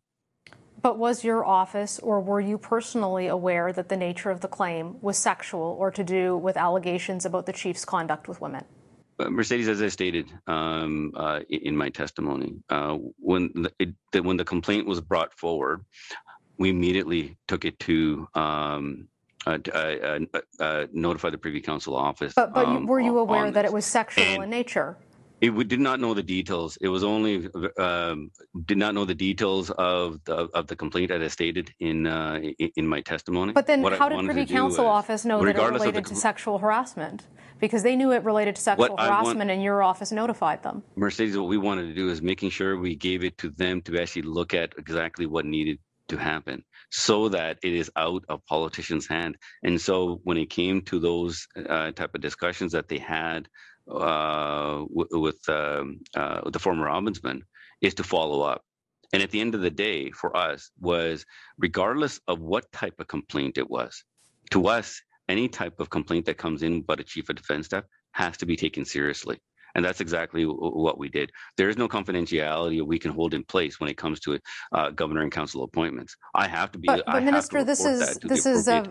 But 0.81 0.97
was 0.97 1.21
your 1.29 1.43
office 1.43 1.99
or 1.99 2.21
were 2.21 2.39
you 2.39 2.57
personally 2.57 3.27
aware 3.27 3.73
that 3.73 3.89
the 3.89 3.97
nature 3.97 4.31
of 4.35 4.39
the 4.39 4.47
claim 4.47 4.85
was 5.01 5.17
sexual 5.17 5.75
or 5.81 5.91
to 5.91 6.03
do 6.17 6.37
with 6.37 6.55
allegations 6.55 7.25
about 7.25 7.45
the 7.45 7.55
chief's 7.61 7.83
conduct 7.83 8.29
with 8.29 8.39
women? 8.39 8.63
Uh, 9.19 9.29
Mercedes, 9.29 9.67
as 9.67 9.81
I 9.81 9.89
stated 9.89 10.27
um, 10.47 11.11
uh, 11.23 11.41
in 11.49 11.75
my 11.75 11.89
testimony, 11.89 12.51
uh, 12.69 12.95
when 13.29 13.51
the, 13.63 13.71
it, 13.83 13.89
the, 14.13 14.23
when 14.23 14.37
the 14.37 14.45
complaint 14.45 14.87
was 14.87 15.01
brought 15.01 15.33
forward, 15.33 15.83
we 16.59 16.69
immediately 16.69 17.37
took 17.47 17.65
it 17.65 17.79
to 17.79 18.27
um, 18.35 19.07
uh, 19.47 19.57
uh, 19.73 19.77
uh, 19.77 20.19
uh, 20.59 20.85
notify 20.91 21.29
the 21.31 21.37
Privy 21.37 21.61
Council 21.61 21.95
office. 21.95 22.33
But, 22.35 22.53
but 22.53 22.67
you, 22.67 22.75
um, 22.75 22.85
were 22.85 22.99
you 22.99 23.17
aware 23.17 23.49
that 23.49 23.63
this. 23.63 23.71
it 23.71 23.73
was 23.73 23.85
sexual 23.85 24.23
And- 24.25 24.43
in 24.43 24.49
nature? 24.49 24.97
It, 25.41 25.51
we 25.51 25.63
did 25.63 25.79
not 25.79 26.01
know 26.01 26.13
the 26.13 26.21
details. 26.21 26.77
It 26.81 26.89
was 26.89 27.01
only 27.01 27.47
um, 27.77 28.29
did 28.65 28.77
not 28.77 28.93
know 28.93 29.05
the 29.05 29.15
details 29.15 29.69
of 29.69 30.19
the 30.25 30.49
of 30.53 30.67
the 30.67 30.75
complaint 30.75 31.11
as 31.11 31.21
I 31.21 31.29
stated 31.29 31.73
in 31.79 32.07
uh, 32.07 32.41
in, 32.75 32.85
my 32.85 32.99
testimony. 32.99 33.53
But 33.53 33.65
then 33.65 33.81
What 33.81 33.93
I 33.93 33.95
how 33.95 34.09
did 34.09 34.25
Privy 34.25 34.45
Council 34.45 34.85
office 34.85 35.23
know 35.23 35.41
that 35.45 35.55
it 35.55 35.61
related 35.61 36.05
to 36.07 36.15
sexual 36.15 36.57
harassment? 36.57 37.25
Because 37.61 37.83
they 37.83 37.95
knew 37.95 38.11
it 38.11 38.25
related 38.25 38.57
to 38.57 38.61
sexual 38.61 38.87
I 38.97 39.07
want- 39.07 39.27
harassment 39.27 39.49
and 39.49 39.63
your 39.63 39.81
office 39.81 40.11
notified 40.11 40.61
them. 40.61 40.83
Mercedes, 40.97 41.37
what 41.37 41.47
we 41.47 41.57
wanted 41.57 41.87
to 41.87 41.93
do 41.93 42.09
is 42.09 42.21
making 42.21 42.49
sure 42.49 42.77
we 42.77 42.97
gave 42.97 43.23
it 43.23 43.37
to 43.37 43.49
them 43.49 43.81
to 43.83 43.97
actually 43.97 44.23
look 44.23 44.53
at 44.53 44.73
exactly 44.77 45.25
what 45.25 45.45
needed 45.45 45.79
to 46.09 46.17
happen 46.17 46.63
so 46.91 47.29
that 47.29 47.57
it 47.63 47.73
is 47.73 47.91
out 47.95 48.23
of 48.29 48.45
politicians' 48.45 49.07
hand. 49.07 49.37
And 49.63 49.79
so 49.79 50.19
when 50.23 50.37
it 50.37 50.49
came 50.49 50.81
to 50.83 50.99
those 50.99 51.47
uh, 51.55 51.91
type 51.91 52.13
of 52.15 52.21
discussions 52.21 52.71
that 52.73 52.87
they 52.87 52.97
had 52.97 53.47
uh, 53.89 54.85
w- 54.85 55.07
with 55.11 55.47
um, 55.49 56.01
uh, 56.15 56.49
the 56.49 56.59
former 56.59 56.87
ombudsman, 56.87 57.41
is 57.81 57.93
to 57.95 58.03
follow 58.03 58.41
up. 58.41 58.63
And 59.13 59.23
at 59.23 59.31
the 59.31 59.41
end 59.41 59.55
of 59.55 59.61
the 59.61 59.71
day, 59.71 60.11
for 60.11 60.35
us, 60.35 60.69
was 60.79 61.25
regardless 61.57 62.19
of 62.27 62.39
what 62.39 62.71
type 62.71 62.99
of 62.99 63.07
complaint 63.07 63.57
it 63.57 63.69
was, 63.69 64.03
to 64.51 64.67
us, 64.67 65.01
any 65.27 65.47
type 65.47 65.79
of 65.79 65.89
complaint 65.89 66.25
that 66.25 66.37
comes 66.37 66.63
in 66.63 66.81
by 66.81 66.95
a 66.95 67.03
chief 67.03 67.29
of 67.29 67.35
defense 67.35 67.67
staff 67.67 67.85
has 68.11 68.37
to 68.37 68.45
be 68.45 68.55
taken 68.55 68.85
seriously. 68.85 69.39
And 69.75 69.85
that's 69.85 70.01
exactly 70.01 70.43
what 70.43 70.97
we 70.97 71.09
did. 71.09 71.31
There 71.57 71.69
is 71.69 71.77
no 71.77 71.87
confidentiality 71.87 72.81
we 72.85 72.99
can 72.99 73.11
hold 73.11 73.33
in 73.33 73.43
place 73.43 73.79
when 73.79 73.89
it 73.89 73.97
comes 73.97 74.19
to 74.21 74.39
uh, 74.73 74.89
governor 74.91 75.21
and 75.21 75.31
council 75.31 75.63
appointments. 75.63 76.15
I 76.33 76.47
have 76.47 76.71
to 76.73 76.79
be. 76.79 76.87
But, 76.87 77.03
but 77.05 77.23
Minister, 77.23 77.63
this 77.63 77.85
is 77.85 78.17
this 78.19 78.45
is 78.45 78.67
a, 78.67 78.85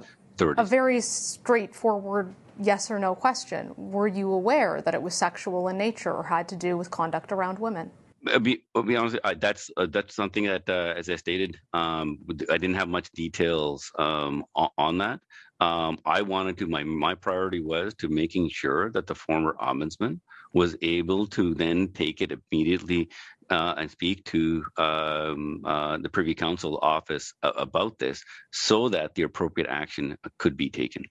a 0.56 0.64
very 0.64 1.00
straightforward 1.00 2.34
yes 2.60 2.90
or 2.90 2.98
no 2.98 3.14
question. 3.14 3.72
Were 3.76 4.08
you 4.08 4.32
aware 4.32 4.82
that 4.82 4.94
it 4.94 5.02
was 5.02 5.14
sexual 5.14 5.68
in 5.68 5.78
nature 5.78 6.12
or 6.12 6.24
had 6.24 6.48
to 6.48 6.56
do 6.56 6.76
with 6.76 6.90
conduct 6.90 7.32
around 7.32 7.58
women? 7.58 7.90
I'll 8.26 8.40
be, 8.40 8.64
I'll 8.74 8.82
be 8.82 8.96
honest, 8.96 9.18
I, 9.22 9.34
that's 9.34 9.70
uh, 9.76 9.86
that's 9.88 10.14
something 10.14 10.44
that, 10.44 10.68
uh, 10.68 10.94
as 10.96 11.08
I 11.08 11.14
stated, 11.16 11.56
um, 11.72 12.18
I 12.50 12.58
didn't 12.58 12.74
have 12.74 12.88
much 12.88 13.10
details 13.12 13.92
um, 13.96 14.44
on, 14.56 14.70
on 14.76 14.98
that. 14.98 15.20
Um, 15.60 15.98
I 16.04 16.22
wanted 16.22 16.58
to, 16.58 16.66
my, 16.66 16.84
my 16.84 17.14
priority 17.14 17.60
was 17.60 17.94
to 17.94 18.08
making 18.08 18.50
sure 18.50 18.90
that 18.90 19.06
the 19.06 19.14
former 19.14 19.54
ombudsman 19.60 20.20
was 20.52 20.76
able 20.82 21.26
to 21.28 21.54
then 21.54 21.88
take 21.88 22.20
it 22.20 22.32
immediately 22.32 23.08
uh, 23.50 23.74
and 23.78 23.90
speak 23.90 24.24
to 24.24 24.64
um, 24.76 25.62
uh, 25.64 25.98
the 25.98 26.08
Privy 26.08 26.34
Council 26.34 26.78
office 26.82 27.32
about 27.42 27.98
this 27.98 28.22
so 28.52 28.88
that 28.88 29.14
the 29.14 29.22
appropriate 29.22 29.68
action 29.68 30.16
could 30.38 30.56
be 30.56 30.70
taken. 30.70 31.04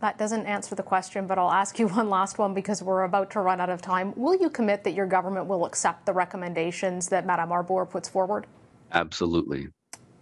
That 0.00 0.18
doesn't 0.18 0.46
answer 0.46 0.74
the 0.74 0.82
question, 0.82 1.28
but 1.28 1.38
I'll 1.38 1.52
ask 1.52 1.78
you 1.78 1.86
one 2.00 2.10
last 2.10 2.38
one 2.38 2.54
because 2.54 2.82
we're 2.82 3.04
about 3.04 3.30
to 3.32 3.40
run 3.40 3.60
out 3.60 3.70
of 3.70 3.80
time. 3.80 4.12
Will 4.16 4.34
you 4.34 4.50
commit 4.50 4.84
that 4.84 4.94
your 4.94 5.06
government 5.06 5.46
will 5.46 5.64
accept 5.64 6.06
the 6.06 6.12
recommendations 6.12 7.08
that 7.08 7.24
Madame 7.24 7.52
Arbour 7.52 7.86
puts 7.86 8.08
forward? 8.08 8.46
Absolutely. 8.90 9.68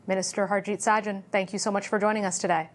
Minister 0.07 0.49
Harjit 0.49 0.83
Sajjan, 0.83 1.23
thank 1.31 1.53
you 1.53 1.59
so 1.59 1.71
much 1.71 1.89
for 1.89 1.99
joining 1.99 2.25
us 2.25 2.39
today. 2.39 2.71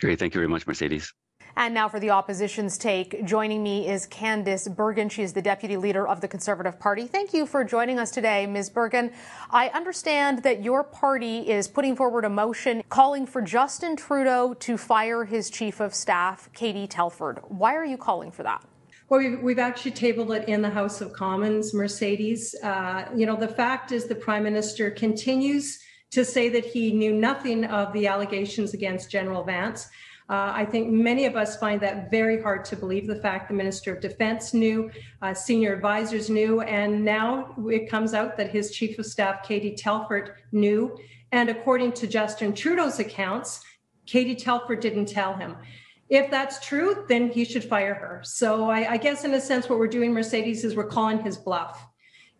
Great. 0.00 0.18
Thank 0.18 0.34
you 0.34 0.40
very 0.40 0.48
much, 0.48 0.66
Mercedes. 0.66 1.12
And 1.54 1.74
now 1.74 1.88
for 1.88 2.00
the 2.00 2.10
opposition's 2.10 2.78
take. 2.78 3.26
Joining 3.26 3.62
me 3.62 3.86
is 3.86 4.06
Candice 4.06 4.74
Bergen. 4.74 5.10
She 5.10 5.22
is 5.22 5.34
the 5.34 5.42
deputy 5.42 5.76
leader 5.76 6.08
of 6.08 6.22
the 6.22 6.28
Conservative 6.28 6.80
Party. 6.80 7.06
Thank 7.06 7.34
you 7.34 7.44
for 7.44 7.62
joining 7.62 7.98
us 7.98 8.10
today, 8.10 8.46
Ms. 8.46 8.70
Bergen. 8.70 9.12
I 9.50 9.68
understand 9.68 10.42
that 10.44 10.64
your 10.64 10.82
party 10.82 11.50
is 11.50 11.68
putting 11.68 11.94
forward 11.94 12.24
a 12.24 12.30
motion 12.30 12.82
calling 12.88 13.26
for 13.26 13.42
Justin 13.42 13.96
Trudeau 13.96 14.54
to 14.60 14.78
fire 14.78 15.26
his 15.26 15.50
chief 15.50 15.80
of 15.80 15.94
staff, 15.94 16.48
Katie 16.54 16.86
Telford. 16.86 17.40
Why 17.48 17.74
are 17.74 17.84
you 17.84 17.98
calling 17.98 18.30
for 18.30 18.42
that? 18.44 18.64
Well, 19.10 19.20
we've, 19.20 19.42
we've 19.42 19.58
actually 19.58 19.90
tabled 19.90 20.32
it 20.32 20.48
in 20.48 20.62
the 20.62 20.70
House 20.70 21.02
of 21.02 21.12
Commons, 21.12 21.74
Mercedes. 21.74 22.54
Uh, 22.62 23.04
you 23.14 23.26
know, 23.26 23.36
the 23.36 23.48
fact 23.48 23.92
is 23.92 24.06
the 24.06 24.14
Prime 24.14 24.44
Minister 24.44 24.90
continues 24.90 25.78
to 26.12 26.24
say 26.24 26.48
that 26.48 26.64
he 26.64 26.92
knew 26.92 27.12
nothing 27.12 27.66
of 27.66 27.92
the 27.92 28.06
allegations 28.06 28.72
against 28.72 29.10
General 29.10 29.44
Vance. 29.44 29.88
Uh, 30.32 30.50
I 30.54 30.64
think 30.64 30.88
many 30.88 31.26
of 31.26 31.36
us 31.36 31.58
find 31.58 31.78
that 31.82 32.10
very 32.10 32.40
hard 32.40 32.64
to 32.64 32.74
believe. 32.74 33.06
The 33.06 33.16
fact 33.16 33.48
the 33.48 33.54
Minister 33.54 33.94
of 33.94 34.00
Defense 34.00 34.54
knew, 34.54 34.90
uh, 35.20 35.34
senior 35.34 35.74
advisors 35.74 36.30
knew, 36.30 36.62
and 36.62 37.04
now 37.04 37.54
it 37.70 37.90
comes 37.90 38.14
out 38.14 38.38
that 38.38 38.48
his 38.48 38.70
Chief 38.70 38.98
of 38.98 39.04
Staff, 39.04 39.46
Katie 39.46 39.74
Telford, 39.74 40.36
knew. 40.50 40.96
And 41.32 41.50
according 41.50 41.92
to 41.92 42.06
Justin 42.06 42.54
Trudeau's 42.54 42.98
accounts, 42.98 43.60
Katie 44.06 44.34
Telford 44.34 44.80
didn't 44.80 45.04
tell 45.04 45.34
him. 45.34 45.54
If 46.08 46.30
that's 46.30 46.66
true, 46.66 47.04
then 47.10 47.30
he 47.30 47.44
should 47.44 47.64
fire 47.64 47.92
her. 47.92 48.22
So 48.24 48.70
I, 48.70 48.92
I 48.92 48.96
guess, 48.96 49.24
in 49.24 49.34
a 49.34 49.40
sense, 49.40 49.68
what 49.68 49.78
we're 49.78 49.86
doing, 49.86 50.14
Mercedes, 50.14 50.64
is 50.64 50.74
we're 50.74 50.84
calling 50.88 51.20
his 51.20 51.36
bluff. 51.36 51.86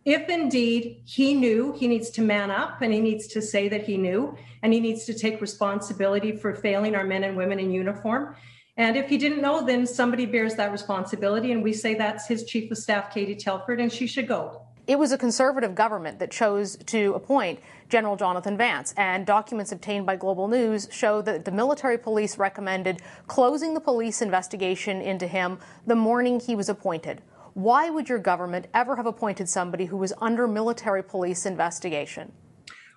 If 0.05 0.29
indeed 0.29 1.03
he 1.05 1.35
knew, 1.35 1.73
he 1.73 1.87
needs 1.87 2.11
to 2.11 2.23
man 2.23 2.51
up 2.51 2.83
and 2.83 2.93
he 2.93 3.01
needs 3.01 3.29
to 3.29 3.43
say 3.43 3.69
that 3.69 3.85
he 3.85 3.97
knew 3.97 4.37
and 4.63 4.73
he 4.73 4.81
needs 4.81 5.05
to 5.05 5.15
take 5.15 5.41
responsibility 5.41 6.33
for 6.33 6.55
failing 6.55 6.97
our 6.97 7.05
men 7.05 7.23
and 7.23 7.37
women 7.37 7.61
in 7.61 7.71
uniform. 7.71 8.35
And 8.77 8.97
if 8.97 9.09
he 9.09 9.19
didn't 9.19 9.43
know, 9.43 9.65
then 9.65 9.87
somebody 9.87 10.27
bears 10.27 10.57
that 10.57 10.73
responsibility. 10.73 11.53
And 11.53 11.63
we 11.63 11.73
say 11.73 11.95
that's 11.95 12.27
his 12.27 12.45
chief 12.45 12.71
of 12.71 12.79
staff, 12.79 13.15
Katie 13.15 13.37
Telford, 13.37 13.81
and 13.81 13.93
she 13.93 14.07
should 14.07 14.27
go. 14.27 14.63
It 14.89 14.99
was 14.99 15.13
a 15.13 15.19
conservative 15.19 15.77
government 15.77 16.19
that 16.19 16.33
chose 16.33 16.77
to 16.87 17.13
appoint 17.15 17.61
General 17.89 18.17
Jonathan 18.17 18.57
Vance, 18.57 18.93
and 18.97 19.25
documents 19.25 19.71
obtained 19.71 20.07
by 20.07 20.17
Global 20.17 20.49
News 20.49 20.89
show 20.91 21.23
that 21.23 21.45
the 21.45 21.53
military 21.53 21.97
police 21.97 22.37
recommended 22.37 23.01
closing 23.29 23.75
the 23.75 23.81
police 23.81 24.21
investigation 24.21 25.01
into 25.01 25.29
him 25.29 25.59
the 25.87 25.95
morning 25.95 26.41
he 26.41 26.57
was 26.57 26.69
appointed. 26.69 27.23
Why 27.55 27.91
would 27.91 28.09
your 28.09 28.19
government 28.19 28.67
ever 28.73 28.97
have 28.97 29.07
appointed 29.07 29.49
somebody 29.49 29.85
who 29.85 29.97
was 29.97 30.13
under 30.21 30.49
military 30.49 31.03
police 31.03 31.47
investigation? 31.47 32.33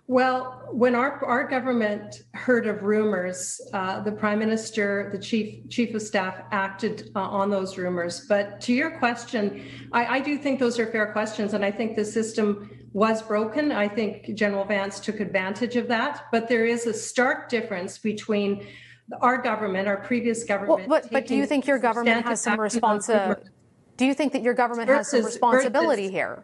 Well, 0.07 0.67
when 0.71 0.93
our, 0.93 1.24
our 1.25 1.47
government 1.47 2.21
heard 2.35 2.67
of 2.67 2.83
rumors, 2.83 3.59
uh, 3.74 4.01
the 4.01 4.12
prime 4.12 4.38
minister, 4.38 5.09
the 5.12 5.17
chief 5.17 5.67
chief 5.69 5.95
of 5.95 6.01
staff 6.03 6.43
acted 6.51 7.09
uh, 7.15 7.21
on 7.21 7.50
those 7.50 7.75
rumors. 7.75 8.27
But 8.29 8.62
to 8.62 8.74
your 8.74 9.00
question, 9.00 9.65
I, 9.91 10.17
I 10.17 10.19
do 10.19 10.38
think 10.38 10.59
those 10.59 10.77
are 10.77 10.85
fair 10.85 11.12
questions, 11.12 11.55
and 11.55 11.65
I 11.65 11.71
think 11.71 11.95
the 11.95 12.05
system 12.05 12.69
was 12.93 13.24
broken. 13.24 13.71
I 13.71 13.88
think 13.88 14.35
General 14.35 14.63
Vance 14.63 15.00
took 15.00 15.19
advantage 15.19 15.75
of 15.75 15.88
that. 15.88 16.25
But 16.31 16.47
there 16.47 16.65
is 16.65 16.85
a 16.85 16.93
stark 16.93 17.50
difference 17.50 17.97
between 17.97 18.67
our 19.21 19.41
government, 19.41 19.88
our 19.88 19.97
previous 19.97 20.43
government. 20.43 20.88
Well, 20.88 21.01
but, 21.01 21.12
but 21.12 21.25
do 21.25 21.35
you 21.35 21.47
think 21.47 21.65
your 21.65 21.79
government 21.79 22.25
has 22.27 22.41
some 22.41 22.59
responsibility? 22.59 23.50
Do 23.97 24.05
you 24.05 24.13
think 24.13 24.33
that 24.33 24.41
your 24.41 24.53
government 24.53 24.89
has 24.89 25.09
some 25.09 25.23
responsibility 25.23 26.09
here? 26.09 26.43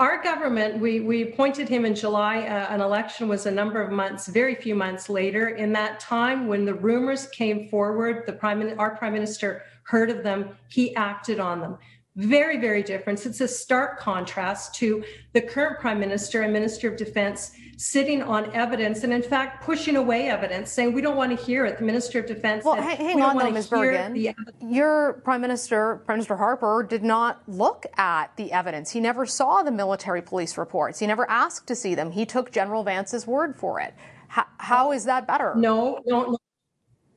Our 0.00 0.22
government, 0.22 0.78
we, 0.78 1.00
we 1.00 1.22
appointed 1.22 1.68
him 1.68 1.84
in 1.84 1.94
July. 1.94 2.42
Uh, 2.42 2.72
an 2.72 2.80
election 2.80 3.28
was 3.28 3.46
a 3.46 3.50
number 3.50 3.82
of 3.82 3.90
months, 3.90 4.28
very 4.28 4.54
few 4.54 4.76
months 4.76 5.08
later. 5.08 5.48
In 5.48 5.72
that 5.72 5.98
time, 5.98 6.46
when 6.46 6.64
the 6.64 6.74
rumors 6.74 7.26
came 7.28 7.68
forward, 7.68 8.22
the 8.26 8.32
prime, 8.32 8.78
our 8.78 8.94
prime 8.96 9.12
minister 9.12 9.62
heard 9.82 10.10
of 10.10 10.22
them. 10.22 10.56
He 10.68 10.94
acted 10.94 11.40
on 11.40 11.60
them 11.60 11.78
very, 12.18 12.58
very 12.58 12.82
different. 12.82 13.24
It's 13.24 13.40
a 13.40 13.46
stark 13.46 14.00
contrast 14.00 14.74
to 14.76 15.04
the 15.34 15.40
current 15.40 15.78
prime 15.78 16.00
minister 16.00 16.42
and 16.42 16.52
minister 16.52 16.90
of 16.90 16.96
defense 16.96 17.52
sitting 17.76 18.24
on 18.24 18.52
evidence 18.56 19.04
and, 19.04 19.12
in 19.12 19.22
fact, 19.22 19.64
pushing 19.64 19.94
away 19.94 20.28
evidence, 20.28 20.72
saying 20.72 20.92
we 20.92 21.00
don't 21.00 21.16
want 21.16 21.38
to 21.38 21.44
hear 21.44 21.64
it. 21.64 21.78
The 21.78 21.84
minister 21.84 22.18
of 22.18 22.26
defense. 22.26 22.64
Well, 22.64 22.74
said, 22.74 22.98
hang 22.98 23.16
we 23.16 23.22
on, 23.22 23.38
though, 23.38 23.52
Ms. 23.52 23.68
Bergen. 23.68 24.34
Your 24.60 25.20
prime 25.24 25.40
minister, 25.40 26.02
Prime 26.06 26.16
Minister 26.16 26.36
Harper, 26.36 26.84
did 26.88 27.04
not 27.04 27.40
look 27.46 27.86
at 27.96 28.36
the 28.36 28.50
evidence. 28.50 28.90
He 28.90 28.98
never 28.98 29.24
saw 29.24 29.62
the 29.62 29.70
military 29.70 30.20
police 30.20 30.58
reports. 30.58 30.98
He 30.98 31.06
never 31.06 31.30
asked 31.30 31.68
to 31.68 31.76
see 31.76 31.94
them. 31.94 32.10
He 32.10 32.26
took 32.26 32.50
General 32.50 32.82
Vance's 32.82 33.28
word 33.28 33.54
for 33.56 33.80
it. 33.80 33.94
how, 34.26 34.46
how 34.58 34.90
is 34.90 35.04
that 35.04 35.28
better? 35.28 35.54
No, 35.54 36.00
no, 36.04 36.36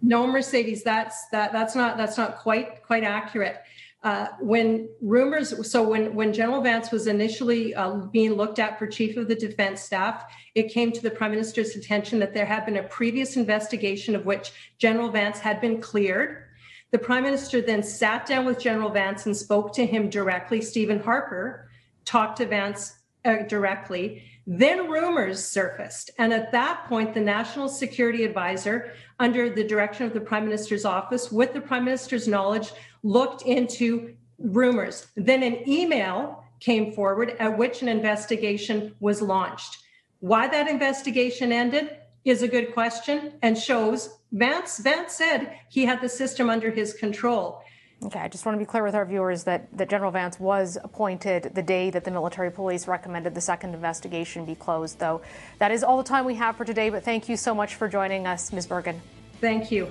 no, 0.03 0.27
Mercedes. 0.27 0.83
That's 0.83 1.27
that. 1.31 1.51
That's 1.51 1.75
not. 1.75 1.97
That's 1.97 2.19
not 2.19 2.37
quite 2.37 2.83
quite 2.83 3.03
accurate. 3.03 3.57
Uh, 4.03 4.29
when 4.39 4.89
rumors, 4.99 5.69
so 5.69 5.87
when, 5.87 6.15
when 6.15 6.33
General 6.33 6.59
Vance 6.59 6.89
was 6.89 7.05
initially 7.05 7.75
uh, 7.75 7.97
being 8.11 8.33
looked 8.33 8.57
at 8.57 8.79
for 8.79 8.87
chief 8.87 9.15
of 9.15 9.27
the 9.27 9.35
defense 9.35 9.81
staff, 9.81 10.25
it 10.55 10.73
came 10.73 10.91
to 10.91 11.01
the 11.01 11.11
prime 11.11 11.29
minister's 11.29 11.75
attention 11.75 12.17
that 12.17 12.33
there 12.33 12.45
had 12.45 12.65
been 12.65 12.77
a 12.77 12.83
previous 12.83 13.37
investigation 13.37 14.15
of 14.15 14.25
which 14.25 14.51
General 14.79 15.11
Vance 15.11 15.37
had 15.37 15.61
been 15.61 15.79
cleared. 15.79 16.45
The 16.89 16.97
prime 16.97 17.23
minister 17.23 17.61
then 17.61 17.83
sat 17.83 18.25
down 18.25 18.45
with 18.45 18.59
General 18.59 18.89
Vance 18.89 19.27
and 19.27 19.37
spoke 19.37 19.71
to 19.75 19.85
him 19.85 20.09
directly. 20.09 20.61
Stephen 20.61 20.99
Harper 20.99 21.69
talked 22.03 22.37
to 22.37 22.47
Vance 22.47 22.95
uh, 23.23 23.43
directly. 23.47 24.23
Then 24.47 24.89
rumors 24.89 25.43
surfaced. 25.43 26.11
And 26.17 26.33
at 26.33 26.51
that 26.51 26.85
point, 26.87 27.13
the 27.13 27.19
national 27.19 27.69
security 27.69 28.23
advisor, 28.23 28.93
under 29.19 29.53
the 29.53 29.63
direction 29.63 30.05
of 30.05 30.13
the 30.13 30.21
prime 30.21 30.45
minister's 30.45 30.85
office, 30.85 31.31
with 31.31 31.53
the 31.53 31.61
prime 31.61 31.85
minister's 31.85 32.27
knowledge, 32.27 32.71
looked 33.03 33.43
into 33.43 34.15
rumors. 34.39 35.07
Then 35.15 35.43
an 35.43 35.67
email 35.69 36.43
came 36.59 36.91
forward 36.91 37.35
at 37.39 37.57
which 37.57 37.81
an 37.81 37.87
investigation 37.87 38.95
was 38.99 39.21
launched. 39.21 39.77
Why 40.19 40.47
that 40.47 40.67
investigation 40.67 41.51
ended 41.51 41.97
is 42.23 42.43
a 42.43 42.47
good 42.47 42.73
question 42.73 43.33
and 43.41 43.57
shows 43.57 44.17
Vance 44.31 44.77
Vance 44.79 45.13
said 45.13 45.59
he 45.69 45.85
had 45.85 46.01
the 46.01 46.09
system 46.09 46.49
under 46.49 46.71
his 46.71 46.93
control. 46.93 47.61
Okay, 48.03 48.19
I 48.19 48.27
just 48.29 48.47
want 48.47 48.55
to 48.55 48.59
be 48.59 48.65
clear 48.65 48.83
with 48.83 48.95
our 48.95 49.05
viewers 49.05 49.43
that, 49.43 49.67
that 49.77 49.87
General 49.87 50.09
Vance 50.09 50.39
was 50.39 50.75
appointed 50.83 51.51
the 51.53 51.61
day 51.61 51.91
that 51.91 52.03
the 52.03 52.09
military 52.09 52.49
police 52.49 52.87
recommended 52.87 53.35
the 53.35 53.41
second 53.41 53.75
investigation 53.75 54.43
be 54.43 54.55
closed, 54.55 54.97
though. 54.97 55.21
That 55.59 55.71
is 55.71 55.83
all 55.83 55.97
the 55.97 56.03
time 56.03 56.25
we 56.25 56.33
have 56.35 56.55
for 56.57 56.65
today, 56.65 56.89
but 56.89 57.03
thank 57.03 57.29
you 57.29 57.37
so 57.37 57.53
much 57.53 57.75
for 57.75 57.87
joining 57.87 58.25
us, 58.25 58.51
Ms. 58.51 58.65
Bergen. 58.65 58.99
Thank 59.39 59.71
you. 59.71 59.87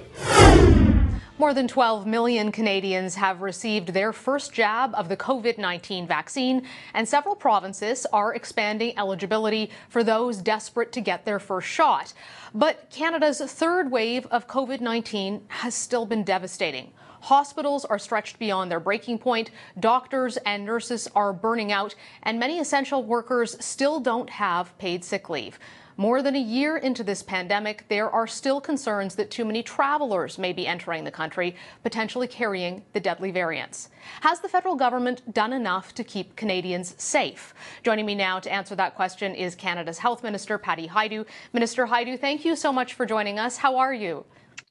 More 1.38 1.54
than 1.54 1.68
12 1.68 2.04
million 2.04 2.50
Canadians 2.50 3.14
have 3.14 3.42
received 3.42 3.94
their 3.94 4.12
first 4.12 4.52
jab 4.52 4.92
of 4.96 5.08
the 5.08 5.16
COVID 5.16 5.56
19 5.56 6.08
vaccine, 6.08 6.66
and 6.92 7.08
several 7.08 7.36
provinces 7.36 8.06
are 8.12 8.34
expanding 8.34 8.92
eligibility 8.98 9.70
for 9.88 10.02
those 10.02 10.38
desperate 10.38 10.90
to 10.92 11.00
get 11.00 11.24
their 11.24 11.38
first 11.38 11.68
shot. 11.68 12.12
But 12.52 12.90
Canada's 12.90 13.40
third 13.40 13.92
wave 13.92 14.26
of 14.26 14.48
COVID 14.48 14.80
19 14.80 15.42
has 15.46 15.74
still 15.74 16.06
been 16.06 16.24
devastating. 16.24 16.90
Hospitals 17.20 17.84
are 17.84 17.98
stretched 17.98 18.38
beyond 18.38 18.70
their 18.70 18.80
breaking 18.80 19.18
point, 19.18 19.50
doctors 19.78 20.36
and 20.38 20.64
nurses 20.64 21.08
are 21.14 21.32
burning 21.32 21.70
out, 21.70 21.94
and 22.22 22.38
many 22.38 22.58
essential 22.58 23.04
workers 23.04 23.62
still 23.64 24.00
don't 24.00 24.30
have 24.30 24.76
paid 24.78 25.04
sick 25.04 25.28
leave. 25.28 25.58
More 26.00 26.22
than 26.22 26.34
a 26.34 26.40
year 26.40 26.78
into 26.78 27.04
this 27.04 27.22
pandemic, 27.22 27.84
there 27.88 28.08
are 28.08 28.26
still 28.26 28.58
concerns 28.58 29.16
that 29.16 29.30
too 29.30 29.44
many 29.44 29.62
travelers 29.62 30.38
may 30.38 30.50
be 30.54 30.66
entering 30.66 31.04
the 31.04 31.10
country, 31.10 31.54
potentially 31.82 32.26
carrying 32.26 32.82
the 32.94 33.00
deadly 33.00 33.30
variants. 33.30 33.90
Has 34.22 34.40
the 34.40 34.48
federal 34.48 34.76
government 34.76 35.34
done 35.34 35.52
enough 35.52 35.94
to 35.96 36.02
keep 36.02 36.36
Canadians 36.36 36.94
safe? 36.96 37.52
Joining 37.82 38.06
me 38.06 38.14
now 38.14 38.40
to 38.40 38.50
answer 38.50 38.74
that 38.76 38.94
question 38.94 39.34
is 39.34 39.54
Canada's 39.54 39.98
Health 39.98 40.22
Minister, 40.22 40.56
Patty 40.56 40.88
Hajdu. 40.88 41.26
Minister 41.52 41.86
Hajdu, 41.86 42.18
thank 42.18 42.46
you 42.46 42.56
so 42.56 42.72
much 42.72 42.94
for 42.94 43.04
joining 43.04 43.38
us. 43.38 43.58
How 43.58 43.76
are 43.76 43.92
you? 43.92 44.24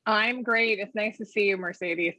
I'm 0.08 0.41
great. 0.41 0.79
It's 0.79 0.96
nice 0.96 1.15
to 1.20 1.25
see 1.27 1.44
you, 1.44 1.58
Mercedes. 1.58 2.15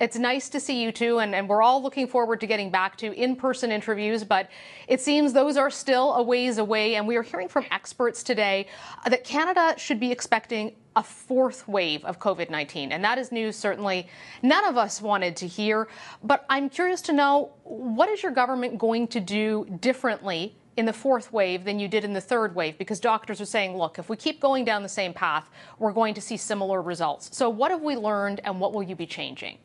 It's 0.00 0.16
nice 0.16 0.48
to 0.48 0.58
see 0.58 0.82
you 0.82 0.90
two, 0.90 1.20
and, 1.20 1.36
and 1.36 1.48
we're 1.48 1.62
all 1.62 1.80
looking 1.80 2.08
forward 2.08 2.40
to 2.40 2.48
getting 2.48 2.68
back 2.68 2.96
to 2.96 3.12
in 3.12 3.36
person 3.36 3.70
interviews, 3.70 4.24
but 4.24 4.50
it 4.88 5.00
seems 5.00 5.32
those 5.32 5.56
are 5.56 5.70
still 5.70 6.14
a 6.14 6.22
ways 6.22 6.58
away. 6.58 6.96
And 6.96 7.06
we 7.06 7.14
are 7.14 7.22
hearing 7.22 7.46
from 7.46 7.64
experts 7.70 8.24
today 8.24 8.66
that 9.08 9.22
Canada 9.22 9.74
should 9.78 10.00
be 10.00 10.10
expecting 10.10 10.74
a 10.96 11.02
fourth 11.02 11.68
wave 11.68 12.04
of 12.04 12.18
COVID 12.18 12.50
19. 12.50 12.90
And 12.90 13.04
that 13.04 13.18
is 13.18 13.30
news 13.30 13.54
certainly 13.56 14.08
none 14.42 14.64
of 14.64 14.76
us 14.76 15.00
wanted 15.00 15.36
to 15.36 15.46
hear. 15.46 15.86
But 16.24 16.44
I'm 16.50 16.68
curious 16.68 17.00
to 17.02 17.12
know 17.12 17.52
what 17.62 18.08
is 18.08 18.20
your 18.20 18.32
government 18.32 18.78
going 18.78 19.06
to 19.08 19.20
do 19.20 19.64
differently 19.80 20.56
in 20.76 20.86
the 20.86 20.92
fourth 20.92 21.32
wave 21.32 21.62
than 21.62 21.78
you 21.78 21.86
did 21.86 22.02
in 22.02 22.12
the 22.12 22.20
third 22.20 22.52
wave 22.56 22.76
because 22.78 22.98
doctors 22.98 23.40
are 23.40 23.46
saying, 23.46 23.76
look, 23.76 24.00
if 24.00 24.08
we 24.08 24.16
keep 24.16 24.40
going 24.40 24.64
down 24.64 24.82
the 24.82 24.88
same 24.88 25.14
path, 25.14 25.48
we're 25.78 25.92
going 25.92 26.14
to 26.14 26.20
see 26.20 26.36
similar 26.36 26.82
results. 26.82 27.30
So, 27.36 27.48
what 27.48 27.70
have 27.70 27.82
we 27.82 27.94
learned 27.94 28.40
and 28.42 28.58
what 28.58 28.72
will 28.72 28.82
you 28.82 28.96
be 28.96 29.06
changing? 29.06 29.58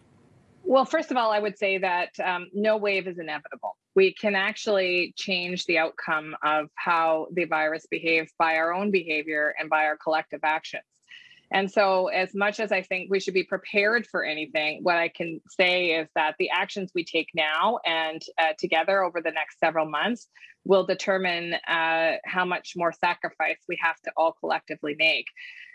Well, 0.69 0.85
first 0.85 1.09
of 1.09 1.17
all, 1.17 1.31
I 1.31 1.39
would 1.39 1.57
say 1.57 1.79
that 1.79 2.09
um, 2.23 2.45
no 2.53 2.77
wave 2.77 3.07
is 3.07 3.17
inevitable. 3.17 3.75
We 3.95 4.13
can 4.13 4.35
actually 4.35 5.15
change 5.17 5.65
the 5.65 5.79
outcome 5.79 6.35
of 6.43 6.67
how 6.75 7.25
the 7.33 7.45
virus 7.45 7.87
behaves 7.89 8.31
by 8.37 8.57
our 8.57 8.71
own 8.71 8.91
behavior 8.91 9.55
and 9.59 9.67
by 9.67 9.85
our 9.85 9.97
collective 9.97 10.41
actions. 10.43 10.83
And 11.51 11.71
so, 11.71 12.09
as 12.09 12.35
much 12.35 12.59
as 12.59 12.71
I 12.71 12.83
think 12.83 13.09
we 13.09 13.19
should 13.19 13.33
be 13.33 13.45
prepared 13.45 14.05
for 14.05 14.23
anything, 14.23 14.81
what 14.83 14.97
I 14.97 15.07
can 15.07 15.41
say 15.49 15.87
is 15.99 16.07
that 16.13 16.35
the 16.37 16.51
actions 16.51 16.91
we 16.93 17.03
take 17.03 17.29
now 17.33 17.79
and 17.83 18.21
uh, 18.37 18.53
together 18.59 19.01
over 19.01 19.21
the 19.21 19.31
next 19.31 19.57
several 19.57 19.89
months 19.89 20.27
will 20.65 20.85
determine 20.85 21.55
uh, 21.67 22.17
how 22.25 22.45
much 22.45 22.73
more 22.75 22.91
sacrifice 22.91 23.57
we 23.67 23.79
have 23.81 23.99
to 24.01 24.11
all 24.15 24.33
collectively 24.39 24.95
make. 24.99 25.25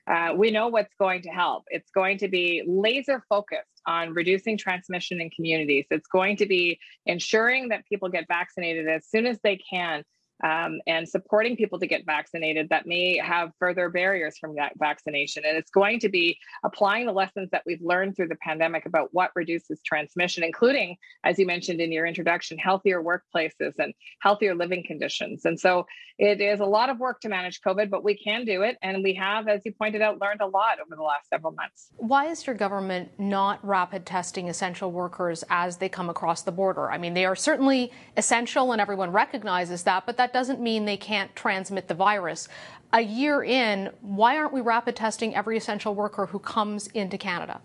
Uh, 0.07 0.35
we 0.37 0.51
know 0.51 0.69
what's 0.69 0.95
going 0.99 1.23
to 1.23 1.31
help. 1.31 1.65
It's 1.69 1.91
going 1.91 2.19
to 2.19 2.29
be 2.29 2.63
laser 2.67 3.23
focused 3.29 3.81
on 3.87 4.13
reducing 4.13 4.59
transmission 4.59 5.21
in 5.21 5.31
communities. 5.31 5.87
It's 5.91 6.07
going 6.07 6.37
to 6.39 6.47
be 6.47 6.79
ensuring 7.07 7.69
that 7.69 7.87
people 7.87 8.09
get 8.09 8.27
vaccinated 8.29 8.89
as 8.89 9.07
soon 9.07 9.27
as 9.27 9.39
they 9.43 9.57
can 9.57 10.05
um, 10.43 10.81
and 10.87 11.09
supporting 11.09 11.57
people 11.57 11.79
to 11.79 11.87
get 11.87 12.05
vaccinated 12.05 12.69
that 12.71 12.87
may 12.87 13.17
have 13.19 13.51
further 13.59 13.89
barriers 13.89 14.37
from 14.39 14.57
that 14.57 14.73
vaccination. 14.79 15.45
And 15.47 15.57
it's 15.57 15.71
going 15.71 16.01
to 16.01 16.09
be 16.09 16.39
applying 16.65 17.07
the 17.07 17.13
lessons 17.13 17.51
that 17.53 17.63
we've 17.67 17.83
learned 17.83 18.17
through 18.17 18.29
the 18.29 18.37
pandemic 18.37 18.87
about 18.87 19.11
what 19.13 19.31
reduces 19.35 19.81
transmission, 19.83 20.43
including, 20.43 20.97
as 21.25 21.39
you 21.39 21.47
mentioned 21.47 21.81
in 21.81 21.93
your 21.93 22.07
introduction, 22.07 22.59
healthier 22.59 23.03
workplaces 23.03 23.73
and 23.79 23.95
healthier 24.21 24.55
living 24.55 24.83
conditions. 24.87 25.45
And 25.45 25.59
so 25.59 25.87
it 26.19 26.41
is 26.41 26.61
a 26.61 26.65
lot 26.65 26.91
of 26.91 26.99
work 26.99 27.21
to 27.21 27.29
manage 27.29 27.61
COVID, 27.61 27.91
but 27.91 28.05
we 28.05 28.17
can 28.17 28.45
do 28.45 28.63
it. 28.63 28.77
And 28.83 29.03
we 29.03 29.15
have, 29.15 29.49
as 29.49 29.63
you 29.65 29.73
pointed 29.73 30.01
out, 30.01 30.21
learned 30.21 30.41
a 30.41 30.47
lot 30.47 30.79
over 30.81 30.95
the 30.95 31.03
last 31.03 31.29
several 31.29 31.53
months. 31.53 31.91
Why 31.97 32.27
is 32.27 32.47
your 32.47 32.55
government 32.55 33.11
not 33.19 33.65
rapid 33.67 34.07
testing 34.07 34.49
essential 34.49 34.93
workers 34.93 35.43
as 35.51 35.79
they 35.79 35.89
come 35.89 36.09
across 36.09 36.43
the 36.43 36.53
border? 36.53 36.91
I 36.91 36.99
mean, 36.99 37.15
they 37.15 37.25
are 37.25 37.35
certainly 37.35 37.91
essential 38.17 38.73
and 38.73 38.81
everyone 38.81 39.11
recognizes 39.11 39.83
that, 39.85 40.07
but 40.07 40.17
that 40.17 40.24
doesn't 40.33 40.61
mean 40.61 40.85
they 40.85 40.97
can't 40.97 41.35
transmit 41.37 41.89
the 41.89 41.95
virus. 41.95 42.49
A 42.93 43.01
year 43.01 43.43
in, 43.43 43.91
why 44.01 44.37
aren't 44.39 44.53
we 44.53 44.61
rapid 44.61 44.97
testing 44.97 45.35
every 45.35 45.57
essential 45.57 45.95
worker 45.95 46.27
who 46.27 46.39
comes 46.39 46.87
into 46.89 47.19
Canada? 47.19 47.61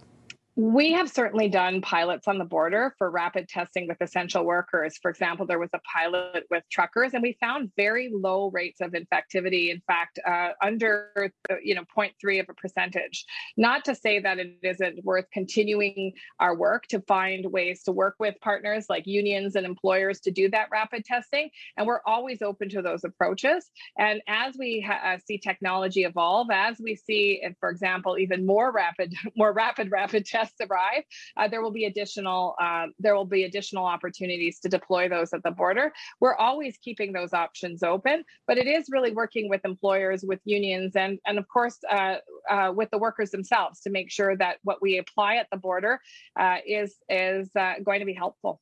We 0.59 0.91
have 0.91 1.09
certainly 1.09 1.47
done 1.47 1.79
pilots 1.79 2.27
on 2.27 2.37
the 2.37 2.43
border 2.43 2.93
for 2.97 3.09
rapid 3.09 3.47
testing 3.47 3.87
with 3.87 3.95
essential 4.01 4.43
workers. 4.43 4.99
For 5.01 5.09
example, 5.09 5.45
there 5.45 5.57
was 5.57 5.69
a 5.73 5.79
pilot 5.79 6.43
with 6.51 6.65
truckers, 6.69 7.13
and 7.13 7.23
we 7.23 7.37
found 7.39 7.71
very 7.77 8.09
low 8.13 8.49
rates 8.49 8.81
of 8.81 8.91
infectivity. 8.91 9.71
In 9.71 9.81
fact, 9.87 10.19
uh, 10.27 10.49
under 10.61 11.31
uh, 11.49 11.55
you 11.63 11.75
know 11.75 11.85
0.3 11.97 12.41
of 12.41 12.47
a 12.49 12.53
percentage. 12.55 13.23
Not 13.55 13.85
to 13.85 13.95
say 13.95 14.19
that 14.19 14.37
it 14.37 14.57
isn't 14.61 15.05
worth 15.05 15.27
continuing 15.31 16.11
our 16.41 16.53
work 16.57 16.87
to 16.87 16.99
find 17.07 17.49
ways 17.53 17.83
to 17.83 17.93
work 17.93 18.15
with 18.19 18.35
partners 18.41 18.87
like 18.89 19.07
unions 19.07 19.55
and 19.55 19.65
employers 19.65 20.19
to 20.21 20.31
do 20.31 20.49
that 20.49 20.67
rapid 20.73 21.05
testing, 21.05 21.51
and 21.77 21.87
we're 21.87 22.01
always 22.05 22.41
open 22.41 22.67
to 22.67 22.81
those 22.81 23.05
approaches. 23.05 23.71
And 23.97 24.21
as 24.27 24.57
we 24.59 24.81
ha- 24.85 25.13
uh, 25.13 25.19
see 25.25 25.37
technology 25.37 26.03
evolve, 26.03 26.49
as 26.51 26.81
we 26.83 26.97
see, 26.97 27.41
for 27.61 27.69
example, 27.69 28.17
even 28.17 28.45
more 28.45 28.73
rapid, 28.73 29.13
more 29.37 29.53
rapid 29.53 29.89
rapid 29.89 30.25
tests 30.25 30.48
arrive, 30.61 31.03
uh, 31.37 31.47
there 31.47 31.61
will 31.61 31.71
be 31.71 31.85
additional 31.85 32.55
uh, 32.61 32.87
there 32.99 33.15
will 33.15 33.25
be 33.25 33.43
additional 33.43 33.85
opportunities 33.85 34.59
to 34.59 34.69
deploy 34.69 35.09
those 35.09 35.33
at 35.33 35.43
the 35.43 35.51
border. 35.51 35.91
We're 36.19 36.35
always 36.35 36.77
keeping 36.77 37.13
those 37.13 37.33
options 37.33 37.83
open, 37.83 38.23
but 38.47 38.57
it 38.57 38.67
is 38.67 38.87
really 38.89 39.11
working 39.11 39.49
with 39.49 39.61
employers, 39.65 40.23
with 40.23 40.39
unions, 40.45 40.95
and 40.95 41.19
and 41.25 41.37
of 41.37 41.47
course 41.47 41.77
uh, 41.89 42.15
uh 42.49 42.71
with 42.75 42.89
the 42.91 42.97
workers 42.97 43.31
themselves 43.31 43.81
to 43.81 43.89
make 43.89 44.11
sure 44.11 44.35
that 44.37 44.57
what 44.63 44.81
we 44.81 44.97
apply 44.97 45.35
at 45.35 45.47
the 45.51 45.57
border 45.57 45.99
uh, 46.39 46.57
is 46.65 46.95
is 47.09 47.49
uh, 47.55 47.73
going 47.83 47.99
to 47.99 48.05
be 48.05 48.13
helpful. 48.13 48.61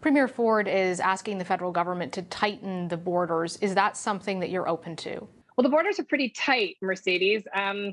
Premier 0.00 0.28
Ford 0.28 0.68
is 0.68 1.00
asking 1.00 1.38
the 1.38 1.44
federal 1.44 1.72
government 1.72 2.12
to 2.12 2.22
tighten 2.22 2.88
the 2.88 2.96
borders. 2.96 3.56
Is 3.56 3.74
that 3.74 3.96
something 3.96 4.40
that 4.40 4.50
you're 4.50 4.68
open 4.68 4.96
to? 4.96 5.26
Well, 5.56 5.62
the 5.62 5.68
borders 5.68 5.98
are 5.98 6.04
pretty 6.04 6.30
tight, 6.30 6.76
Mercedes. 6.80 7.42
Um, 7.54 7.92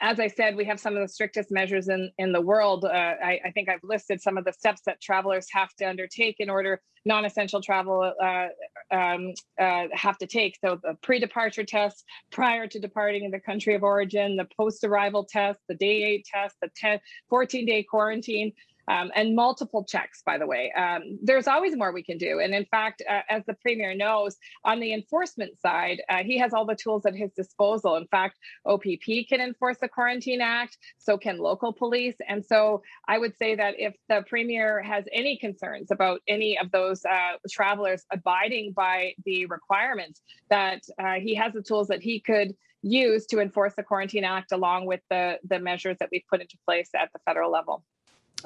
as 0.00 0.18
I 0.18 0.28
said, 0.28 0.56
we 0.56 0.64
have 0.64 0.80
some 0.80 0.96
of 0.96 1.02
the 1.02 1.08
strictest 1.08 1.50
measures 1.50 1.88
in, 1.88 2.10
in 2.18 2.32
the 2.32 2.40
world. 2.40 2.84
Uh, 2.84 2.88
I, 2.88 3.40
I, 3.44 3.50
think 3.50 3.68
I've 3.68 3.82
listed 3.82 4.22
some 4.22 4.38
of 4.38 4.44
the 4.44 4.52
steps 4.52 4.80
that 4.86 5.00
travelers 5.02 5.46
have 5.52 5.74
to 5.74 5.84
undertake 5.84 6.36
in 6.38 6.48
order 6.48 6.80
non-essential 7.04 7.60
travel 7.60 8.12
uh, 8.22 8.46
um, 8.90 9.34
uh, 9.60 9.84
have 9.92 10.16
to 10.18 10.26
take. 10.26 10.56
So 10.64 10.78
the 10.82 10.96
pre-departure 11.02 11.64
test 11.64 12.04
prior 12.32 12.66
to 12.66 12.78
departing 12.80 13.24
in 13.24 13.30
the 13.30 13.40
country 13.40 13.74
of 13.74 13.82
origin, 13.82 14.36
the 14.36 14.48
post-arrival 14.56 15.26
test, 15.30 15.60
the 15.68 15.74
day 15.74 16.02
eight 16.02 16.26
test, 16.32 16.56
the 16.62 16.70
10, 16.76 16.98
14-day 17.30 17.82
quarantine 17.84 18.52
um, 18.88 19.10
and 19.14 19.34
multiple 19.34 19.84
checks, 19.84 20.22
by 20.24 20.38
the 20.38 20.46
way. 20.46 20.72
Um, 20.72 21.18
there's 21.22 21.46
always 21.46 21.76
more 21.76 21.92
we 21.92 22.02
can 22.02 22.18
do. 22.18 22.40
And 22.40 22.54
in 22.54 22.64
fact, 22.66 23.02
uh, 23.08 23.20
as 23.28 23.44
the 23.46 23.54
Premier 23.54 23.94
knows, 23.94 24.36
on 24.64 24.80
the 24.80 24.92
enforcement 24.92 25.58
side, 25.60 26.02
uh, 26.08 26.22
he 26.22 26.38
has 26.38 26.52
all 26.52 26.66
the 26.66 26.76
tools 26.76 27.06
at 27.06 27.14
his 27.14 27.32
disposal. 27.32 27.96
In 27.96 28.06
fact, 28.08 28.38
OPP 28.66 29.28
can 29.28 29.40
enforce 29.40 29.78
the 29.80 29.88
Quarantine 29.88 30.40
Act, 30.40 30.76
so 30.98 31.16
can 31.16 31.38
local 31.38 31.72
police. 31.72 32.16
And 32.28 32.44
so 32.44 32.82
I 33.08 33.18
would 33.18 33.36
say 33.36 33.54
that 33.54 33.74
if 33.78 33.94
the 34.08 34.24
Premier 34.28 34.82
has 34.82 35.04
any 35.12 35.36
concerns 35.36 35.90
about 35.90 36.20
any 36.28 36.58
of 36.58 36.70
those 36.70 37.04
uh, 37.04 37.32
travelers 37.50 38.04
abiding 38.12 38.72
by 38.72 39.14
the 39.24 39.46
requirements, 39.46 40.20
that 40.50 40.82
uh, 40.98 41.14
he 41.14 41.34
has 41.34 41.52
the 41.52 41.62
tools 41.62 41.88
that 41.88 42.02
he 42.02 42.20
could 42.20 42.54
use 42.82 43.26
to 43.26 43.40
enforce 43.40 43.74
the 43.74 43.82
Quarantine 43.82 44.24
Act 44.24 44.52
along 44.52 44.86
with 44.86 45.00
the, 45.08 45.38
the 45.44 45.58
measures 45.58 45.96
that 46.00 46.10
we've 46.12 46.24
put 46.28 46.40
into 46.40 46.56
place 46.66 46.90
at 46.94 47.10
the 47.12 47.18
federal 47.24 47.50
level. 47.50 47.82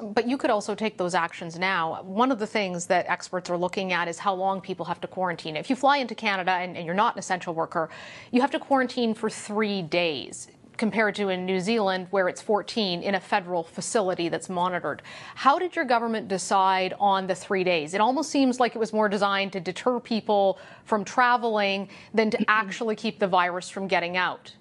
But 0.01 0.27
you 0.27 0.37
could 0.37 0.49
also 0.49 0.75
take 0.75 0.97
those 0.97 1.13
actions 1.13 1.59
now. 1.59 2.01
One 2.03 2.31
of 2.31 2.39
the 2.39 2.47
things 2.47 2.85
that 2.87 3.05
experts 3.09 3.49
are 3.49 3.57
looking 3.57 3.91
at 3.91 4.07
is 4.07 4.19
how 4.19 4.33
long 4.33 4.61
people 4.61 4.85
have 4.85 5.01
to 5.01 5.07
quarantine. 5.07 5.55
If 5.57 5.69
you 5.69 5.75
fly 5.75 5.97
into 5.97 6.15
Canada 6.15 6.51
and, 6.51 6.77
and, 6.77 6.85
you're 6.85 6.95
not 6.95 7.15
an 7.15 7.19
essential 7.19 7.53
worker, 7.53 7.89
you 8.31 8.41
have 8.41 8.51
to 8.51 8.59
quarantine 8.59 9.13
for 9.13 9.29
three 9.29 9.81
days 9.81 10.47
compared 10.79 11.13
to 11.13 11.27
in 11.27 11.45
New 11.45 11.59
Zealand 11.59 12.07
where 12.09 12.29
it's 12.29 12.41
14 12.41 13.03
in 13.03 13.15
a 13.15 13.19
federal 13.19 13.63
facility 13.63 14.29
that's 14.29 14.49
monitored. 14.49 15.01
How 15.35 15.59
did 15.59 15.75
your 15.75 15.85
government 15.85 16.29
decide 16.29 16.93
on 16.99 17.27
the 17.27 17.35
three 17.35 17.65
days? 17.65 17.93
It 17.93 18.01
almost 18.01 18.31
seems 18.31 18.59
like 18.59 18.75
it 18.75 18.79
was 18.79 18.93
more 18.93 19.09
designed 19.09 19.51
to 19.53 19.59
deter 19.59 19.99
people 19.99 20.57
from 20.85 21.03
traveling 21.03 21.89
than 22.13 22.31
to 22.31 22.39
actually 22.47 22.95
keep 22.95 23.19
the 23.19 23.27
virus 23.27 23.69
from 23.69 23.87
getting 23.87 24.15
out. 24.15 24.53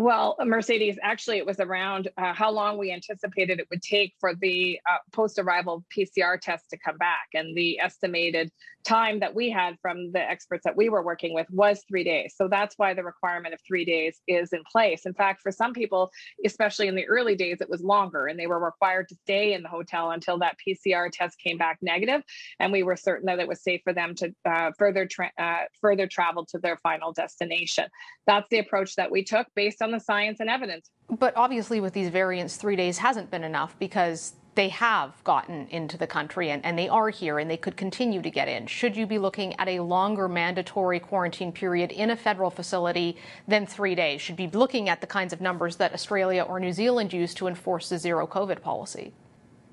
Well, 0.00 0.36
Mercedes, 0.44 0.96
actually, 1.02 1.38
it 1.38 1.46
was 1.46 1.58
around 1.58 2.08
uh, 2.16 2.32
how 2.32 2.52
long 2.52 2.78
we 2.78 2.92
anticipated 2.92 3.58
it 3.58 3.66
would 3.68 3.82
take 3.82 4.14
for 4.20 4.32
the 4.32 4.78
uh, 4.88 4.98
post 5.10 5.40
arrival 5.40 5.84
PCR 5.92 6.40
test 6.40 6.70
to 6.70 6.78
come 6.78 6.96
back. 6.98 7.26
And 7.34 7.56
the 7.56 7.80
estimated 7.80 8.52
time 8.86 9.20
that 9.20 9.34
we 9.34 9.50
had 9.50 9.76
from 9.82 10.12
the 10.12 10.20
experts 10.20 10.62
that 10.64 10.76
we 10.76 10.88
were 10.88 11.02
working 11.02 11.34
with 11.34 11.46
was 11.50 11.82
three 11.88 12.04
days. 12.04 12.34
So 12.36 12.48
that's 12.48 12.76
why 12.78 12.94
the 12.94 13.02
requirement 13.02 13.54
of 13.54 13.60
three 13.66 13.84
days 13.84 14.20
is 14.26 14.52
in 14.52 14.62
place. 14.70 15.04
In 15.04 15.14
fact, 15.14 15.42
for 15.42 15.52
some 15.52 15.72
people, 15.72 16.10
especially 16.46 16.88
in 16.88 16.94
the 16.94 17.06
early 17.06 17.34
days, 17.34 17.60
it 17.60 17.68
was 17.68 17.82
longer 17.82 18.26
and 18.26 18.38
they 18.38 18.46
were 18.46 18.58
required 18.58 19.08
to 19.08 19.16
stay 19.16 19.52
in 19.52 19.62
the 19.62 19.68
hotel 19.68 20.12
until 20.12 20.38
that 20.38 20.56
PCR 20.66 21.10
test 21.12 21.38
came 21.38 21.58
back 21.58 21.78
negative, 21.82 22.22
And 22.60 22.72
we 22.72 22.82
were 22.82 22.96
certain 22.96 23.26
that 23.26 23.40
it 23.40 23.48
was 23.48 23.62
safe 23.62 23.80
for 23.84 23.92
them 23.92 24.14
to 24.16 24.32
uh, 24.44 24.70
further, 24.78 25.06
tra- 25.06 25.32
uh, 25.38 25.64
further 25.80 26.06
travel 26.06 26.46
to 26.46 26.58
their 26.58 26.76
final 26.78 27.12
destination. 27.12 27.88
That's 28.26 28.48
the 28.50 28.58
approach 28.58 28.94
that 28.96 29.10
we 29.10 29.24
took 29.24 29.46
based 29.54 29.82
on 29.82 29.87
on 29.88 29.92
the 29.92 30.00
science 30.00 30.40
and 30.40 30.50
evidence. 30.50 30.90
But 31.08 31.34
obviously, 31.36 31.80
with 31.80 31.94
these 31.94 32.10
variants, 32.10 32.56
three 32.56 32.76
days 32.76 32.98
hasn't 32.98 33.30
been 33.30 33.44
enough 33.44 33.78
because 33.78 34.34
they 34.54 34.68
have 34.68 35.22
gotten 35.22 35.68
into 35.68 35.96
the 35.96 36.06
country 36.06 36.50
and, 36.50 36.64
and, 36.64 36.76
they 36.76 36.88
are 36.88 37.10
here 37.10 37.38
and 37.38 37.48
they 37.48 37.56
could 37.56 37.76
continue 37.76 38.20
to 38.20 38.28
get 38.28 38.48
in. 38.48 38.66
Should 38.66 38.96
you 38.96 39.06
be 39.06 39.16
looking 39.16 39.54
at 39.60 39.68
a 39.68 39.78
longer 39.78 40.28
mandatory 40.28 40.98
quarantine 40.98 41.52
period 41.52 41.92
in 41.92 42.10
a 42.10 42.16
federal 42.16 42.50
facility 42.50 43.16
than 43.46 43.66
three 43.66 43.94
days? 43.94 44.20
Should 44.20 44.34
be 44.34 44.48
looking 44.48 44.88
at 44.88 45.00
the 45.00 45.06
kinds 45.06 45.32
of 45.32 45.40
numbers 45.40 45.76
that 45.76 45.94
Australia 45.94 46.42
or 46.42 46.58
New 46.58 46.72
Zealand 46.72 47.12
use 47.12 47.34
to 47.34 47.46
enforce 47.46 47.88
the 47.88 47.98
zero 47.98 48.26
COVID 48.26 48.60
policy? 48.60 49.12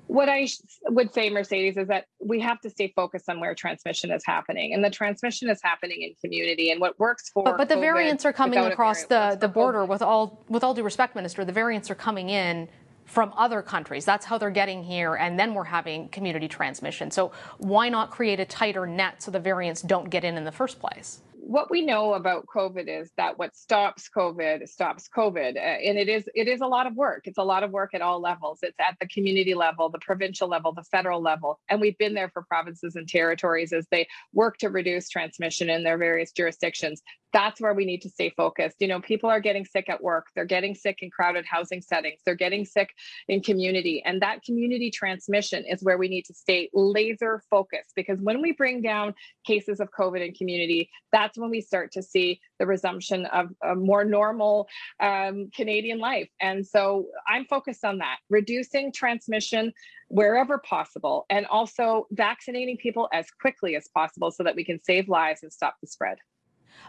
What 0.06 0.28
I 0.28 0.46
would 0.84 1.12
say, 1.12 1.30
Mercedes, 1.30 1.76
is 1.76 1.88
that 1.88 2.06
we 2.20 2.40
have 2.40 2.60
to 2.60 2.70
stay 2.70 2.92
focused 2.94 3.28
on 3.28 3.40
where 3.40 3.54
transmission 3.54 4.10
is 4.10 4.24
happening, 4.24 4.72
and 4.72 4.84
the 4.84 4.90
transmission 4.90 5.50
is 5.50 5.60
happening 5.62 6.02
in 6.02 6.14
community, 6.22 6.70
and 6.70 6.80
what 6.80 6.98
works 6.98 7.28
for. 7.28 7.44
But, 7.44 7.56
but 7.56 7.68
the 7.68 7.76
variants 7.76 8.24
are 8.24 8.32
coming 8.32 8.58
across 8.58 9.04
the, 9.04 9.36
the 9.40 9.48
border. 9.48 9.84
With 9.84 10.02
all 10.02 10.44
with 10.48 10.62
all 10.62 10.74
due 10.74 10.82
respect, 10.82 11.16
Minister, 11.16 11.44
the 11.44 11.52
variants 11.52 11.90
are 11.90 11.94
coming 11.94 12.30
in 12.30 12.68
from 13.04 13.32
other 13.36 13.62
countries. 13.62 14.04
That's 14.04 14.26
how 14.26 14.38
they're 14.38 14.50
getting 14.50 14.82
here, 14.82 15.14
and 15.14 15.38
then 15.38 15.54
we're 15.54 15.64
having 15.64 16.08
community 16.08 16.48
transmission. 16.48 17.10
So 17.10 17.32
why 17.58 17.88
not 17.88 18.10
create 18.10 18.40
a 18.40 18.44
tighter 18.44 18.86
net 18.86 19.22
so 19.22 19.30
the 19.30 19.40
variants 19.40 19.82
don't 19.82 20.10
get 20.10 20.24
in 20.24 20.36
in 20.36 20.44
the 20.44 20.52
first 20.52 20.78
place? 20.80 21.20
What 21.46 21.70
we 21.70 21.82
know 21.82 22.14
about 22.14 22.46
COVID 22.46 22.88
is 22.88 23.12
that 23.16 23.38
what 23.38 23.54
stops 23.54 24.10
COVID 24.14 24.68
stops 24.68 25.08
COVID, 25.08 25.56
uh, 25.56 25.58
and 25.58 25.96
it 25.96 26.08
is 26.08 26.28
it 26.34 26.48
is 26.48 26.60
a 26.60 26.66
lot 26.66 26.88
of 26.88 26.96
work. 26.96 27.22
It's 27.26 27.38
a 27.38 27.44
lot 27.44 27.62
of 27.62 27.70
work 27.70 27.94
at 27.94 28.02
all 28.02 28.20
levels. 28.20 28.58
It's 28.62 28.78
at 28.80 28.96
the 29.00 29.06
community 29.06 29.54
level, 29.54 29.88
the 29.88 30.00
provincial 30.00 30.48
level, 30.48 30.72
the 30.72 30.82
federal 30.82 31.22
level, 31.22 31.60
and 31.68 31.80
we've 31.80 31.96
been 31.98 32.14
there 32.14 32.30
for 32.30 32.42
provinces 32.42 32.96
and 32.96 33.08
territories 33.08 33.72
as 33.72 33.86
they 33.92 34.08
work 34.32 34.58
to 34.58 34.70
reduce 34.70 35.08
transmission 35.08 35.70
in 35.70 35.84
their 35.84 35.98
various 35.98 36.32
jurisdictions 36.32 37.00
that's 37.36 37.60
where 37.60 37.74
we 37.74 37.84
need 37.84 38.00
to 38.00 38.08
stay 38.08 38.30
focused. 38.34 38.76
You 38.80 38.88
know, 38.88 38.98
people 38.98 39.28
are 39.28 39.40
getting 39.40 39.66
sick 39.66 39.90
at 39.90 40.02
work, 40.02 40.28
they're 40.34 40.46
getting 40.46 40.74
sick 40.74 41.00
in 41.02 41.10
crowded 41.10 41.44
housing 41.44 41.82
settings, 41.82 42.20
they're 42.24 42.34
getting 42.34 42.64
sick 42.64 42.88
in 43.28 43.42
community. 43.42 44.02
And 44.06 44.22
that 44.22 44.42
community 44.42 44.90
transmission 44.90 45.62
is 45.68 45.82
where 45.82 45.98
we 45.98 46.08
need 46.08 46.22
to 46.22 46.34
stay 46.34 46.70
laser 46.72 47.42
focused 47.50 47.92
because 47.94 48.18
when 48.22 48.40
we 48.40 48.52
bring 48.52 48.80
down 48.80 49.12
cases 49.46 49.80
of 49.80 49.90
COVID 49.90 50.26
in 50.26 50.32
community, 50.32 50.88
that's 51.12 51.36
when 51.36 51.50
we 51.50 51.60
start 51.60 51.92
to 51.92 52.02
see 52.02 52.40
the 52.58 52.64
resumption 52.64 53.26
of 53.26 53.50
a 53.62 53.74
more 53.74 54.02
normal 54.02 54.66
um, 55.00 55.50
Canadian 55.54 55.98
life. 55.98 56.30
And 56.40 56.66
so 56.66 57.04
I'm 57.28 57.44
focused 57.44 57.84
on 57.84 57.98
that, 57.98 58.16
reducing 58.30 58.92
transmission 58.92 59.74
wherever 60.08 60.56
possible, 60.56 61.26
and 61.28 61.44
also 61.48 62.06
vaccinating 62.12 62.78
people 62.78 63.10
as 63.12 63.26
quickly 63.42 63.76
as 63.76 63.88
possible 63.92 64.30
so 64.30 64.42
that 64.42 64.56
we 64.56 64.64
can 64.64 64.82
save 64.82 65.10
lives 65.10 65.42
and 65.42 65.52
stop 65.52 65.74
the 65.82 65.86
spread. 65.86 66.16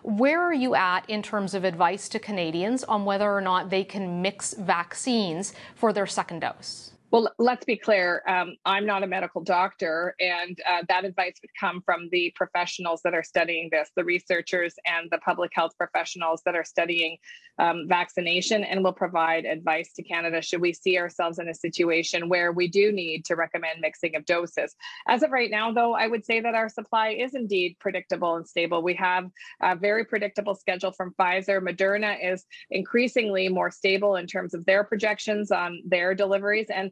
Where 0.03 0.41
are 0.41 0.53
you 0.53 0.75
at 0.75 1.09
in 1.09 1.21
terms 1.21 1.53
of 1.53 1.63
advice 1.63 2.09
to 2.09 2.19
Canadians 2.19 2.83
on 2.83 3.05
whether 3.05 3.31
or 3.31 3.41
not 3.41 3.69
they 3.69 3.83
can 3.83 4.21
mix 4.21 4.53
vaccines 4.53 5.53
for 5.75 5.91
their 5.91 6.05
second 6.05 6.39
dose? 6.39 6.91
Well, 7.09 7.31
let's 7.39 7.63
be 7.63 7.77
clear. 7.77 8.21
Um, 8.27 8.57
I'm 8.65 8.85
not 8.85 9.01
a 9.01 9.07
medical 9.07 9.41
doctor, 9.41 10.13
and 10.19 10.59
uh, 10.69 10.83
that 10.89 11.05
advice 11.05 11.35
would 11.41 11.51
come 11.57 11.81
from 11.85 12.09
the 12.11 12.33
professionals 12.35 12.99
that 13.05 13.13
are 13.13 13.23
studying 13.23 13.69
this, 13.71 13.89
the 13.95 14.03
researchers 14.03 14.75
and 14.85 15.09
the 15.09 15.17
public 15.19 15.51
health 15.53 15.71
professionals 15.77 16.41
that 16.45 16.53
are 16.53 16.65
studying 16.65 17.15
um, 17.59 17.85
vaccination, 17.87 18.65
and 18.65 18.83
will 18.83 18.91
provide 18.91 19.45
advice 19.45 19.93
to 19.93 20.03
Canada 20.03 20.41
should 20.41 20.59
we 20.59 20.73
see 20.73 20.99
ourselves 20.99 21.39
in 21.39 21.47
a 21.47 21.53
situation 21.53 22.27
where 22.27 22.51
we 22.51 22.67
do 22.67 22.91
need 22.91 23.23
to 23.23 23.37
recommend 23.37 23.79
mixing 23.79 24.17
of 24.17 24.25
doses. 24.25 24.75
As 25.07 25.23
of 25.23 25.31
right 25.31 25.49
now, 25.49 25.71
though, 25.71 25.93
I 25.93 26.07
would 26.07 26.25
say 26.25 26.41
that 26.41 26.55
our 26.55 26.67
supply 26.67 27.11
is 27.11 27.35
indeed 27.35 27.77
predictable 27.79 28.35
and 28.35 28.45
stable. 28.45 28.83
We 28.83 28.95
have 28.95 29.29
a 29.61 29.77
very 29.77 30.03
predictable 30.03 30.55
schedule 30.55 30.91
from 30.91 31.15
Pfizer. 31.17 31.61
Moderna 31.61 32.17
is 32.21 32.45
increasingly 32.69 33.47
more 33.47 33.71
stable 33.71 34.17
in 34.17 34.27
terms 34.27 34.53
of 34.53 34.65
their 34.65 34.83
projections 34.83 35.51
on 35.51 35.81
their 35.85 36.13
deliveries, 36.13 36.67
and 36.69 36.91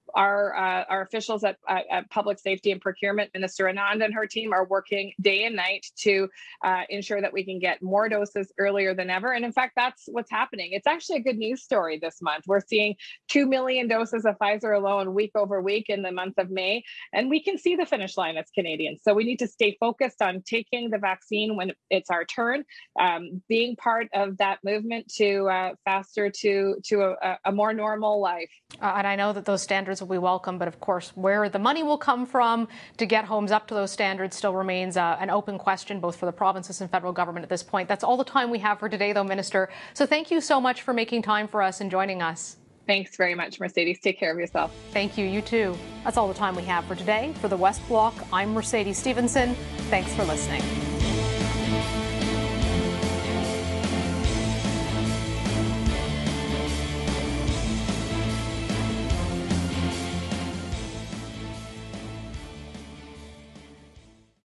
our 0.15 0.55
uh, 0.55 0.83
our 0.89 1.01
officials 1.01 1.43
at, 1.43 1.57
at, 1.67 2.09
Public 2.09 2.39
Safety 2.39 2.71
and 2.71 2.81
Procurement, 2.81 3.31
Minister 3.33 3.65
Anand 3.65 4.03
and 4.03 4.13
her 4.13 4.25
team 4.25 4.53
are 4.53 4.65
working 4.65 5.13
day 5.21 5.45
and 5.45 5.55
night 5.55 5.85
to 5.99 6.27
uh, 6.63 6.81
ensure 6.89 7.21
that 7.21 7.33
we 7.33 7.43
can 7.45 7.59
get 7.59 7.81
more 7.81 8.09
doses 8.09 8.51
earlier 8.57 8.93
than 8.93 9.09
ever. 9.09 9.31
And 9.31 9.45
in 9.45 9.51
fact, 9.51 9.73
that's 9.75 10.03
what's 10.07 10.31
happening. 10.31 10.69
It's 10.71 10.87
actually 10.87 11.17
a 11.17 11.21
good 11.21 11.37
news 11.37 11.63
story 11.63 11.99
this 11.99 12.21
month. 12.21 12.45
We're 12.47 12.61
seeing 12.61 12.95
two 13.27 13.45
million 13.45 13.87
doses 13.87 14.25
of 14.25 14.37
Pfizer 14.39 14.75
alone 14.75 15.13
week 15.13 15.31
over 15.35 15.61
week 15.61 15.85
in 15.89 16.01
the 16.01 16.11
month 16.11 16.37
of 16.37 16.49
May, 16.49 16.83
and 17.13 17.29
we 17.29 17.43
can 17.43 17.57
see 17.57 17.75
the 17.75 17.85
finish 17.85 18.17
line 18.17 18.37
as 18.37 18.49
Canadians. 18.53 19.01
So 19.03 19.13
we 19.13 19.23
need 19.23 19.39
to 19.39 19.47
stay 19.47 19.77
focused 19.79 20.21
on 20.21 20.41
taking 20.45 20.89
the 20.89 20.97
vaccine 20.97 21.55
when 21.55 21.71
it's 21.89 22.09
our 22.09 22.25
turn, 22.25 22.63
um, 22.99 23.41
being 23.47 23.75
part 23.75 24.07
of 24.13 24.37
that 24.37 24.59
movement 24.63 25.07
to 25.15 25.47
uh, 25.47 25.73
faster 25.85 26.29
to 26.29 26.75
to 26.85 27.15
a, 27.21 27.37
a 27.45 27.51
more 27.51 27.73
normal 27.73 28.21
life. 28.21 28.51
Uh, 28.81 28.93
and 28.97 29.07
I 29.07 29.15
know 29.15 29.33
that 29.33 29.45
those 29.45 29.61
standards 29.61 30.00
will 30.01 30.07
be 30.07 30.17
welcome, 30.17 30.57
but 30.57 30.67
of 30.67 30.79
course, 30.79 31.11
where 31.15 31.47
the 31.47 31.59
money 31.59 31.83
will 31.83 31.97
come 31.97 32.25
from 32.25 32.67
to 32.97 33.05
get 33.05 33.25
homes 33.25 33.51
up 33.51 33.67
to 33.67 33.73
those 33.73 33.91
standards 33.91 34.35
still 34.35 34.53
remains 34.53 34.97
uh, 34.97 35.17
an 35.19 35.29
open 35.29 35.57
question, 35.57 35.99
both 35.99 36.15
for 36.15 36.25
the 36.25 36.31
provinces 36.31 36.81
and 36.81 36.89
federal 36.89 37.13
government 37.13 37.43
at 37.43 37.49
this 37.49 37.63
point. 37.63 37.87
That's 37.87 38.03
all 38.03 38.17
the 38.17 38.23
time 38.23 38.49
we 38.49 38.59
have 38.59 38.79
for 38.79 38.89
today, 38.89 39.13
though, 39.13 39.23
Minister. 39.23 39.69
So 39.93 40.05
thank 40.05 40.31
you 40.31 40.41
so 40.41 40.59
much 40.59 40.81
for 40.81 40.93
making 40.93 41.21
time 41.21 41.47
for 41.47 41.61
us 41.61 41.79
and 41.79 41.89
joining 41.89 42.21
us. 42.21 42.57
Thanks 42.87 43.15
very 43.15 43.35
much, 43.35 43.59
Mercedes. 43.59 43.99
Take 43.99 44.19
care 44.19 44.31
of 44.31 44.39
yourself. 44.39 44.75
Thank 44.91 45.17
you. 45.17 45.25
You 45.25 45.41
too. 45.41 45.77
That's 46.03 46.17
all 46.17 46.27
the 46.27 46.33
time 46.33 46.55
we 46.55 46.63
have 46.63 46.83
for 46.85 46.95
today. 46.95 47.33
For 47.39 47.47
the 47.47 47.57
West 47.57 47.87
Block, 47.87 48.13
I'm 48.33 48.53
Mercedes 48.53 48.97
Stephenson. 48.97 49.55
Thanks 49.89 50.13
for 50.15 50.25
listening. 50.25 50.90